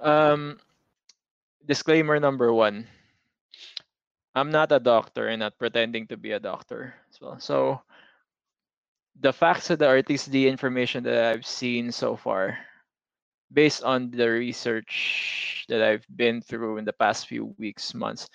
[0.00, 0.58] Um,
[1.64, 2.86] disclaimer number one.
[4.34, 7.38] I'm not a doctor and not pretending to be a doctor well.
[7.40, 7.82] So
[9.20, 12.58] the facts of the or at least the information that I've seen so far,
[13.52, 18.28] based on the research that I've been through in the past few weeks, months,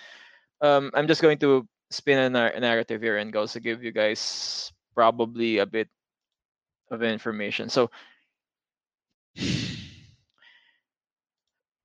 [0.61, 4.71] um, I'm just going to spin a, nar- narrative here and also give you guys
[4.95, 5.89] probably a bit
[6.89, 7.69] of information.
[7.69, 7.91] So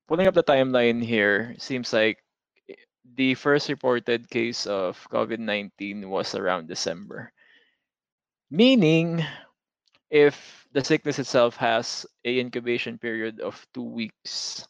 [0.08, 2.18] pulling up the timeline here, seems like
[3.16, 7.32] the first reported case of COVID 19 was around December.
[8.50, 9.24] Meaning,
[10.10, 14.66] if the sickness itself has a incubation period of two weeks,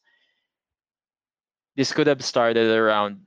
[1.77, 3.23] this could have started around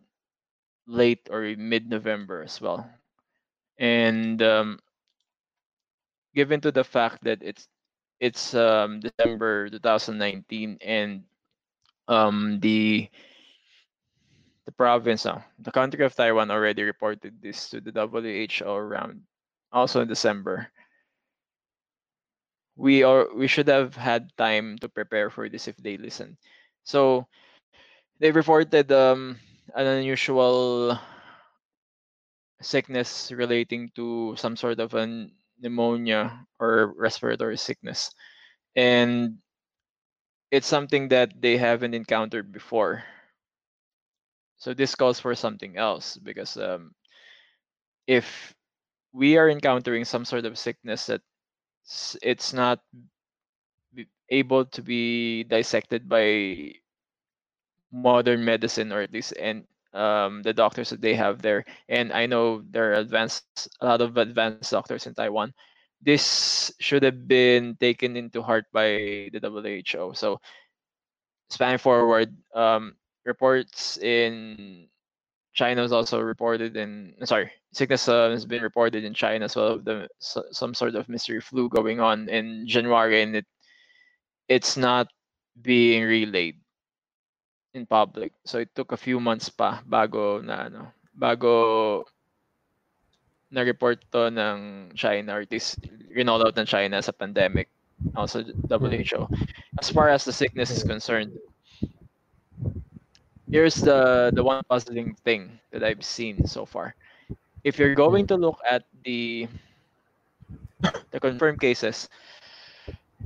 [0.88, 2.88] late or mid November as well.
[3.78, 4.80] And um,
[6.36, 7.67] given to the fact that it's
[8.19, 11.24] it's um, December 2019 and
[12.07, 13.09] um, the
[14.65, 19.24] the province now, the country of Taiwan already reported this to the WHO around
[19.72, 20.69] also in December.
[22.82, 26.38] We are we should have had time to prepare for this if they listen.
[26.84, 27.27] So
[28.19, 29.38] they reported um,
[29.75, 30.97] an unusual
[32.61, 35.29] sickness relating to some sort of a
[35.59, 38.09] pneumonia or respiratory sickness.
[38.75, 39.38] And
[40.51, 43.03] it's something that they haven't encountered before.
[44.57, 46.93] So this calls for something else because um,
[48.07, 48.53] if
[49.13, 51.21] we are encountering some sort of sickness that
[52.21, 52.79] it's not
[54.29, 56.71] able to be dissected by
[57.91, 61.65] modern medicine or at least and um, the doctors that they have there.
[61.89, 65.53] And i know there are advanced a lot of advanced doctors in taiwan.
[66.01, 70.39] This should have been taken into heart by the who so
[71.49, 74.87] spanning forward um, reports in
[75.53, 79.77] china was also reported in sorry sickness uh, has been reported in china as well
[79.77, 83.45] the so, some sort of mystery flu going on in january and it
[84.47, 85.07] it's not
[85.61, 86.59] being relayed
[87.73, 88.33] in public.
[88.43, 92.03] So it took a few months pa bago na ano, bago
[93.51, 95.79] na-report to ng China or at least
[96.11, 97.67] rinol out ng China as a pandemic.
[98.15, 99.29] Also WHO.
[99.79, 101.37] As far as the sickness is concerned,
[103.51, 106.95] here's the the one puzzling thing that I've seen so far.
[107.63, 109.45] If you're going to look at the
[111.11, 112.09] the confirmed cases,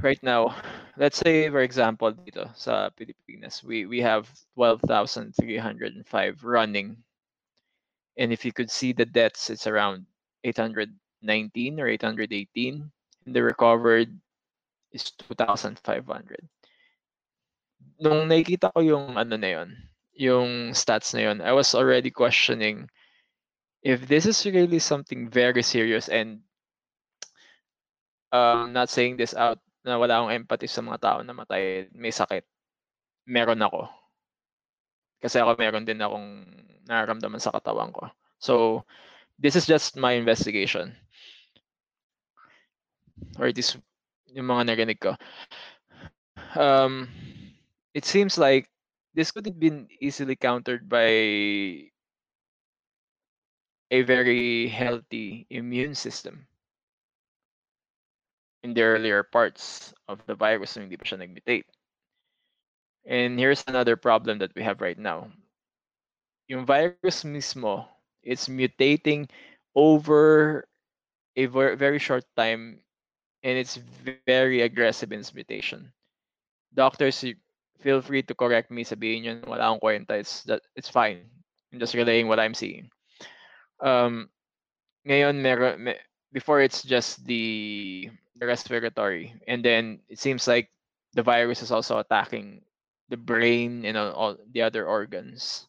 [0.01, 0.57] right now,
[0.97, 5.37] let's say for example dito sa Pilipinas, we we have 12,305
[6.43, 6.97] running.
[8.17, 10.07] And if you could see the deaths, it's around
[10.47, 10.95] 819
[11.79, 12.91] or 818.
[13.25, 14.07] And the recovered
[14.95, 15.75] is 2,500.
[17.99, 19.75] Nung nakita ko yung ano na yun,
[20.15, 22.87] yung stats na yun, I was already questioning
[23.85, 26.41] if this is really something very serious and
[28.33, 32.09] um, not saying this out na wala akong empathy sa mga tao na matay, may
[32.09, 32.41] sakit.
[33.29, 33.85] Meron ako.
[35.21, 36.49] Kasi ako meron din akong
[36.89, 38.09] nararamdaman sa katawan ko.
[38.41, 38.83] So,
[39.37, 40.97] this is just my investigation.
[43.37, 43.77] Or it is
[44.33, 45.13] yung mga narinig ko.
[46.57, 47.07] Um,
[47.93, 48.67] it seems like
[49.15, 51.07] this could have been easily countered by
[53.91, 56.47] a very healthy immune system
[58.63, 61.69] in the earlier parts of the virus nung hindi pa siya nag-mutate.
[63.05, 65.31] And here's another problem that we have right now.
[66.49, 67.87] Yung virus mismo,
[68.25, 69.29] it's mutating
[69.77, 70.67] over
[71.37, 72.81] a very short time
[73.45, 73.77] and it's
[74.25, 75.93] very aggressive in its mutation.
[76.73, 77.23] Doctors,
[77.81, 81.25] feel free to correct me, sabihin yun, wala akong kwenta, it's, that, it's fine.
[81.73, 82.89] I'm just relaying what I'm seeing.
[83.81, 84.29] Um,
[85.07, 85.97] ngayon, meron, may,
[86.31, 90.69] before it's just the, the respiratory, and then it seems like
[91.13, 92.61] the virus is also attacking
[93.09, 95.67] the brain and all the other organs.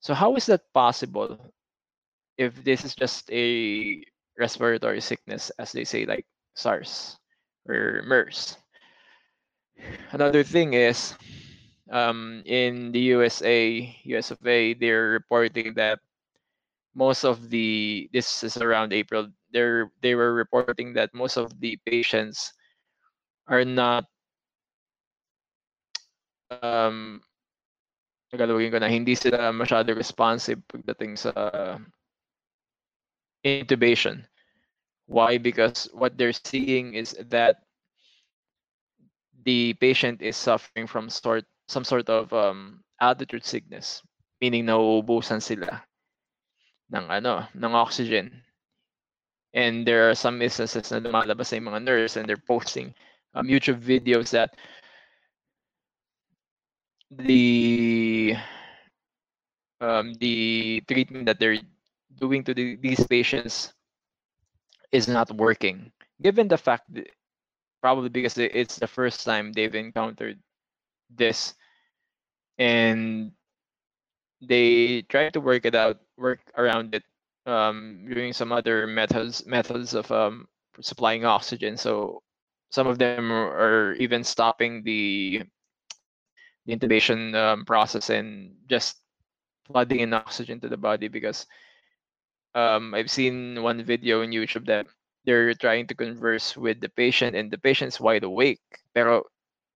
[0.00, 1.38] So how is that possible
[2.36, 4.04] if this is just a
[4.38, 7.18] respiratory sickness, as they say, like SARS
[7.68, 8.56] or MERS?
[10.12, 11.14] Another thing is,
[11.90, 15.98] um, in the USA, US of A, they're reporting that
[16.94, 19.28] most of the this is around April.
[19.52, 22.52] They're they were reporting that most of the patients
[23.48, 24.04] are not
[26.62, 27.20] um
[28.32, 31.32] nagalugin ko na hindi sila masyado responsive pagdating sa
[33.44, 34.24] intubation.
[35.08, 35.36] Why?
[35.36, 37.64] Because what they're seeing is that
[39.44, 44.02] the patient is suffering from sort some sort of um, altitude sickness,
[44.40, 45.82] meaning nauubusan sila
[46.92, 48.42] ng ano, ng oxygen.
[49.54, 52.94] And there are some instances na lumalabas sa mga nurse and they're posting
[53.34, 54.56] um, YouTube videos that
[57.10, 58.34] the
[59.80, 61.60] um, the treatment that they're
[62.16, 63.72] doing to the, these patients
[64.92, 67.08] is not working given the fact that
[67.82, 70.38] probably because it's the first time they've encountered
[71.10, 71.54] this.
[72.58, 73.32] And
[74.40, 77.04] they try to work it out work around it
[77.46, 80.46] um, doing some other methods methods of um,
[80.80, 81.76] supplying oxygen.
[81.76, 82.22] So
[82.70, 85.42] some of them are even stopping the
[86.66, 89.02] the intubation um, process and just
[89.66, 91.46] flooding in oxygen to the body because
[92.54, 94.86] um, I've seen one video on YouTube that
[95.24, 98.62] they're trying to converse with the patient and the patient's wide awake.
[98.94, 99.26] Pero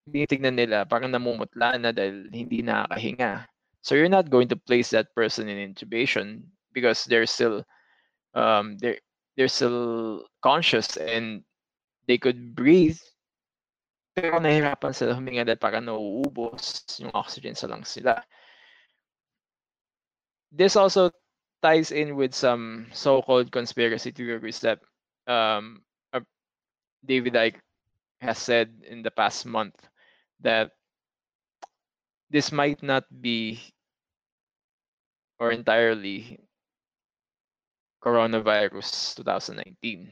[0.09, 3.45] tinitignan nila parang namumutla na dahil hindi nakakahinga.
[3.81, 6.41] So you're not going to place that person in intubation
[6.73, 7.61] because they're still
[8.33, 8.97] um, they're
[9.37, 11.45] they're still conscious and
[12.07, 12.97] they could breathe
[14.15, 18.23] pero nahihirapan sila huminga dahil parang nauubos yung oxygen sa lungs nila.
[20.55, 21.11] This also
[21.59, 24.79] ties in with some so-called conspiracy theories that
[25.27, 25.81] um,
[26.13, 26.21] uh,
[27.05, 27.61] David Icke
[28.21, 29.75] has said in the past month
[30.41, 30.71] that
[32.29, 33.59] this might not be
[35.39, 36.39] or entirely
[38.03, 40.09] coronavirus 2019.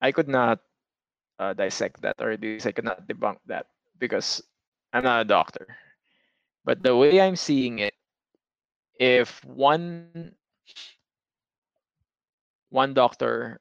[0.00, 0.60] I could not
[1.38, 3.66] uh, dissect that, or at least I could not debunk that
[3.98, 4.42] because
[4.92, 5.66] I'm not a doctor.
[6.64, 7.94] But the way I'm seeing it,
[8.98, 10.34] if one
[12.70, 13.60] one doctor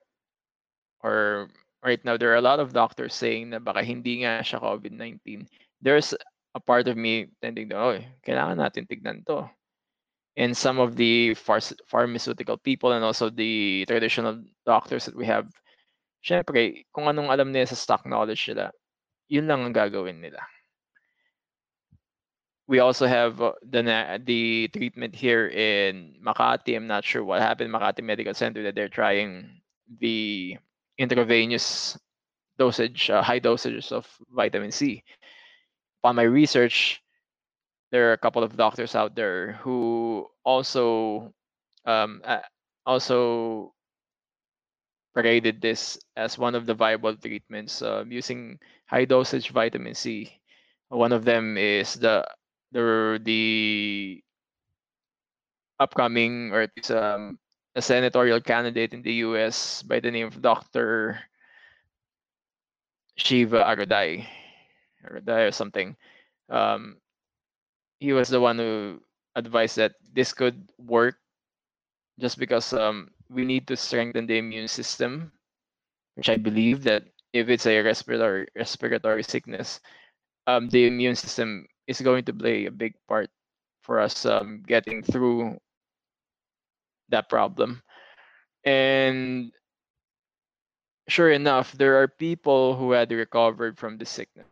[1.04, 1.50] or
[1.84, 5.46] right now there are a lot of doctors saying na baka hindi nga siya COVID-19,
[5.82, 6.14] there's
[6.56, 9.50] a part of me tending to, oh, kailangan natin tignan to.
[10.38, 15.50] And some of the phar- pharmaceutical people and also the traditional doctors that we have
[16.28, 18.74] Siyempre, kung anong alam nila sa stock knowledge nila,
[19.32, 20.44] yun lang ang gagawin nila.
[22.68, 23.80] We also have uh, the
[24.28, 26.76] the treatment here in Makati.
[26.76, 30.60] I'm not sure what happened Makati Medical Center that they're trying the
[30.98, 31.98] intravenous
[32.58, 35.04] dosage, uh, high dosages of vitamin C.
[36.02, 37.02] Upon my research,
[37.92, 41.34] there are a couple of doctors out there who also
[41.86, 42.42] um, uh,
[42.86, 43.74] also
[45.16, 50.32] paraded this as one of the viable treatments uh, using high dosage vitamin C.
[50.90, 52.26] One of them is the
[52.72, 54.22] the the
[55.80, 57.40] upcoming or least um,
[57.78, 59.84] a senatorial candidate in the U.S.
[59.84, 61.22] by the name of Dr.
[63.18, 64.26] Shiva Aradai,
[65.06, 65.96] Aradai or something.
[66.50, 66.98] Um,
[68.00, 69.02] he was the one who
[69.36, 71.18] advised that this could work
[72.20, 75.32] just because um, we need to strengthen the immune system
[76.18, 79.80] which I believe that if it's a respiratory respiratory sickness,
[80.48, 83.30] um, the immune system is going to play a big part
[83.84, 85.58] for us um, getting through
[87.10, 87.82] that problem.
[88.64, 89.52] And
[91.08, 94.48] sure enough, there are people who had recovered from the sickness.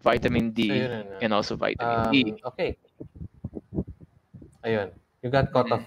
[0.00, 1.20] Vitamin D na.
[1.20, 2.32] and also vitamin E.
[2.32, 2.76] Um, okay.
[4.64, 4.88] Ayun.
[5.22, 5.84] You got caught off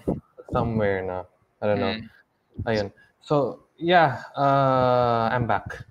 [0.52, 1.24] somewhere na.
[1.60, 1.94] I don't know.
[1.98, 2.08] Mm,
[2.66, 2.88] Ayun.
[3.20, 4.22] So, yeah.
[4.36, 5.82] Uh, I'm back.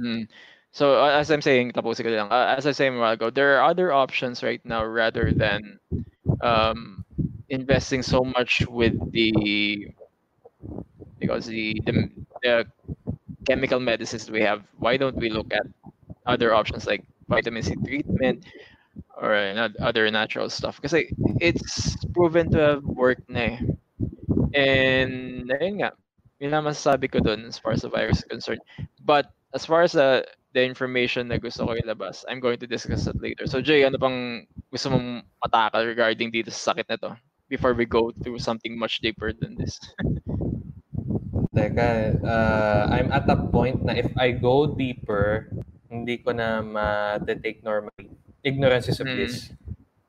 [0.00, 0.26] mm.
[0.72, 2.30] So uh, as I'm saying, tapusin ko lang.
[2.30, 5.78] Uh, as I said a while ago, there are other options right now rather than
[6.40, 7.04] um,
[7.48, 9.88] investing so much with the
[11.18, 12.10] because the, the
[12.42, 12.66] the
[13.46, 14.62] chemical medicines we have.
[14.78, 15.66] Why don't we look at
[16.26, 18.44] other options like vitamin C treatment
[19.16, 19.34] or
[19.80, 20.80] other natural stuff?
[20.80, 21.10] Kasi
[21.40, 23.58] it's proven to have worked na eh.
[24.54, 25.92] And ayun nga,
[26.40, 28.60] yun lang masasabi ko dun as far as the virus is concerned.
[29.04, 33.04] But as far as the, the information na gusto ko ilabas, I'm going to discuss
[33.04, 33.46] that later.
[33.46, 37.10] So Jay, ano pang gusto mong matakal regarding dito sa sakit na to?
[37.48, 39.80] Before we go through something much deeper than this.
[41.56, 45.48] Teka, uh, I'm at a point na if I go deeper,
[45.88, 48.12] hindi ko na ma-detect normally.
[48.44, 49.14] Ignorance is a Mm.
[49.16, 49.50] bliss.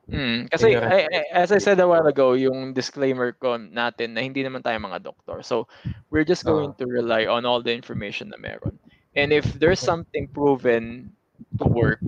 [0.09, 4.13] Mm, kasi Ignorant I- I- as I said a while ago, yung disclaimer ko natin
[4.17, 5.41] na hindi naman tayo mga doktor.
[5.45, 5.69] So,
[6.11, 8.75] we're just going to rely on all the information na meron.
[9.15, 11.15] And if there's something proven
[11.59, 12.01] to work,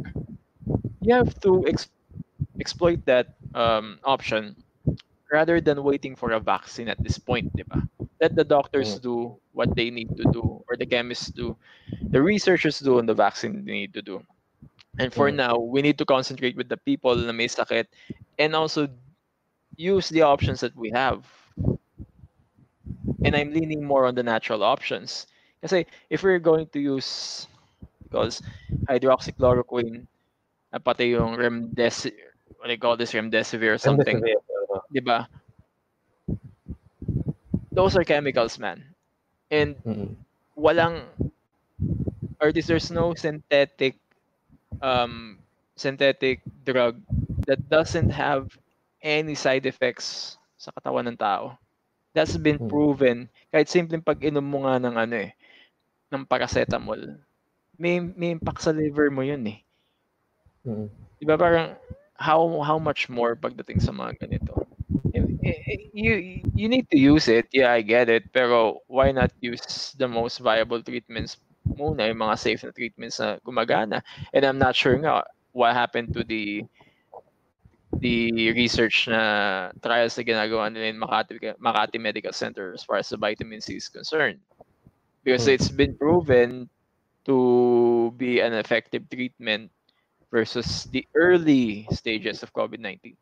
[1.02, 1.90] you have to ex-
[2.60, 4.56] exploit that um, option
[5.32, 7.84] rather than waiting for a vaccine at this point, di ba?
[8.22, 9.00] Let the doctors Mm.
[9.00, 11.58] do what they need to do or the chemists do,
[12.12, 14.22] the researchers do and the vaccine they need to do.
[15.00, 15.36] And for Mm.
[15.36, 17.86] now, we need to concentrate with the people na may sakit
[18.38, 18.88] and also
[19.78, 21.26] use the options that we have.
[23.24, 25.28] And I'm leaning more on the natural options.
[25.62, 27.48] Kasi if we're going to use
[28.04, 28.42] because
[28.90, 30.06] hydroxychloroquine,
[30.74, 35.28] na pati yung remdesivir, what you call this, remdesivir or something, Remdesivir, di ba?
[37.72, 38.84] Those are chemicals, man.
[39.52, 40.16] And mm.
[40.58, 41.08] walang
[42.42, 43.96] or there's no synthetic
[44.82, 45.38] um
[45.76, 47.00] synthetic drug
[47.48, 48.58] that doesn't have
[49.02, 51.58] any side effects sa katawan ng tao.
[52.14, 52.70] That's been Hmm.
[52.70, 53.18] proven.
[53.50, 55.32] Kahit simpleng pag-inom mo nga ng ano eh,
[56.12, 57.18] ng paracetamol,
[57.80, 59.60] may, may impact sa liver mo yun eh.
[60.68, 60.88] Mm.
[61.18, 61.74] Di ba parang
[62.22, 64.54] how how much more pagdating sa mga ganito?
[65.16, 67.50] Eh, eh, eh, You you need to use it.
[67.52, 68.30] Yeah, I get it.
[68.32, 73.42] Pero why not use the most viable treatments muna, yung mga safe na treatments na
[73.42, 74.06] gumagana?
[74.32, 76.64] And I'm not sure nga what happened to the
[78.00, 83.12] the research na trials na ginagawa nila in Makati, Makati Medical Center as far as
[83.12, 84.40] the vitamin C is concerned.
[85.24, 85.54] Because Hmm.
[85.56, 86.70] it's been proven
[87.26, 89.72] to be an effective treatment
[90.32, 93.16] versus the early stages of COVID-19.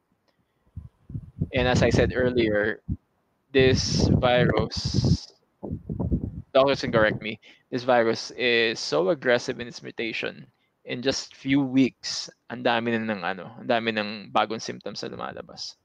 [1.54, 2.82] And as I said earlier,
[3.52, 5.34] this virus,
[6.54, 7.40] doctors can correct me,
[7.72, 10.46] this virus is so aggressive in its mutation.
[10.86, 15.10] In just few weeks, ang dami na ng ano, ang dami ng bagong symptoms na
[15.10, 15.76] lumalabas.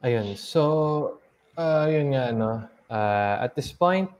[0.00, 0.32] Ayun.
[0.34, 1.19] So,
[1.60, 2.52] uh, yun nga, no.
[2.90, 4.10] Uh, at this point,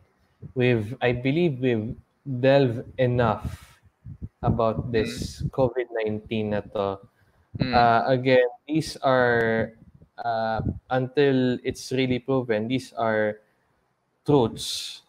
[0.54, 3.80] we've, I believe we've delved enough
[4.42, 6.86] about this COVID-19 na to.
[7.58, 7.74] Mm.
[7.74, 9.74] Uh, again, these are,
[10.18, 10.60] uh,
[10.90, 13.40] until it's really proven, these are
[14.26, 15.02] truths,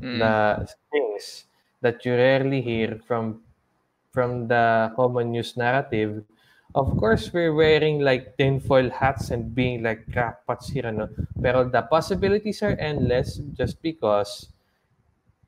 [0.00, 0.18] Mm.
[0.20, 0.36] the
[0.92, 1.46] things
[1.80, 3.42] that you rarely hear from
[4.12, 6.24] from the common news narrative.
[6.76, 11.08] Of course, we're wearing like tinfoil hats and being like crackpots here, no?
[11.40, 14.52] Pero the possibilities are endless just because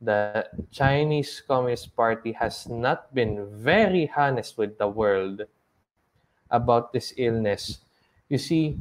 [0.01, 5.45] the Chinese Communist Party has not been very honest with the world
[6.51, 7.85] about this illness.
[8.33, 8.81] You see,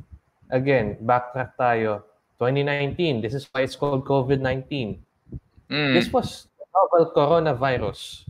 [0.50, 2.08] again, backtrack tayo.
[2.40, 5.00] 2019, this is why it's called COVID-19.
[5.68, 5.94] Mm.
[5.94, 8.24] This was the novel coronavirus.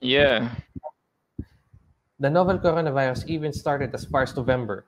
[0.00, 0.54] Yeah.
[2.18, 4.84] The novel coronavirus even started as far as November.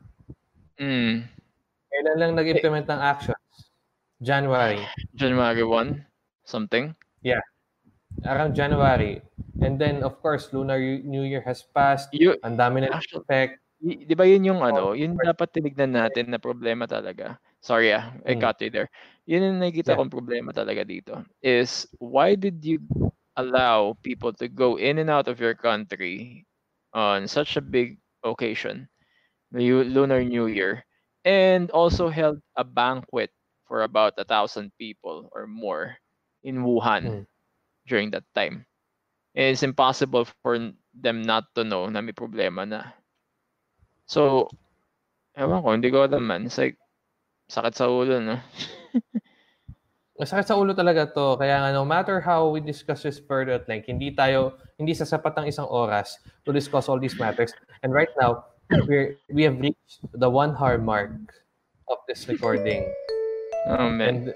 [0.83, 1.31] Mm.
[1.91, 3.39] Kailan lang nag-implement ng actions?
[4.19, 4.83] January.
[5.15, 6.03] January 1,
[6.45, 6.91] something.
[7.23, 7.41] Yeah.
[8.27, 9.23] Around January.
[9.63, 12.11] And then, of course, Lunar New Year has passed.
[12.11, 13.53] You, Ang dami na Actually, effect.
[13.81, 17.41] Y- Di ba yun yung ano, yun dapat tinignan natin na problema talaga.
[17.65, 18.41] Sorry ah, I Mm.
[18.43, 18.91] cut you there.
[19.25, 19.99] Yun yung nakikita Yeah.
[20.03, 21.23] kong problema talaga dito.
[21.41, 22.83] Is why did you
[23.39, 26.45] allow people to go in and out of your country
[26.93, 28.89] on such a big occasion,
[29.53, 30.85] the Lunar New Year,
[31.25, 33.31] and also held a banquet
[33.69, 35.97] for about a thousand people or more
[36.43, 37.25] in Wuhan Mm.
[37.87, 38.67] during that time.
[39.35, 40.59] It's impossible for
[40.91, 42.99] them not to know na may problema na.
[44.11, 44.51] So,
[45.39, 46.51] ewan ko, hindi ko alam man.
[46.51, 46.75] It's like,
[47.47, 48.43] sakit sa ulo, no?
[50.21, 51.39] Masakit sa ulo talaga to.
[51.39, 55.05] Kaya nga, no matter how we discuss this further at length, hindi tayo, hindi sa
[55.05, 56.17] sapat ng isang oras
[56.49, 57.53] to discuss all these matters.
[57.85, 58.49] And right now,
[58.89, 61.13] we're, we have reached the one hour mark
[61.93, 62.89] of this recording.
[63.69, 64.33] Oh, man.
[64.33, 64.35] And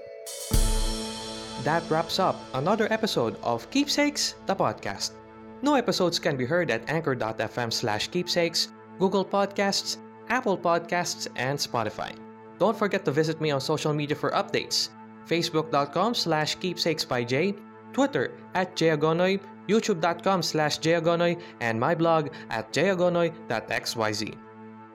[1.65, 5.17] That wraps up another episode of Keepsakes, the podcast.
[5.65, 8.69] New episodes can be heard at anchor.fm slash keepsakes,
[8.99, 9.97] Google Podcasts,
[10.29, 12.13] Apple Podcasts, and Spotify.
[12.59, 14.93] Don't forget to visit me on social media for updates.
[15.25, 17.55] Facebook.com slash keepsakes by Jay,
[17.93, 24.35] Twitter at jayagonoy, YouTube.com slash jayagonoy, and my blog at jayagonoy.xyz.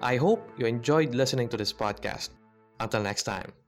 [0.02, 2.30] I hope you enjoyed listening to this podcast.
[2.80, 3.59] Until next time.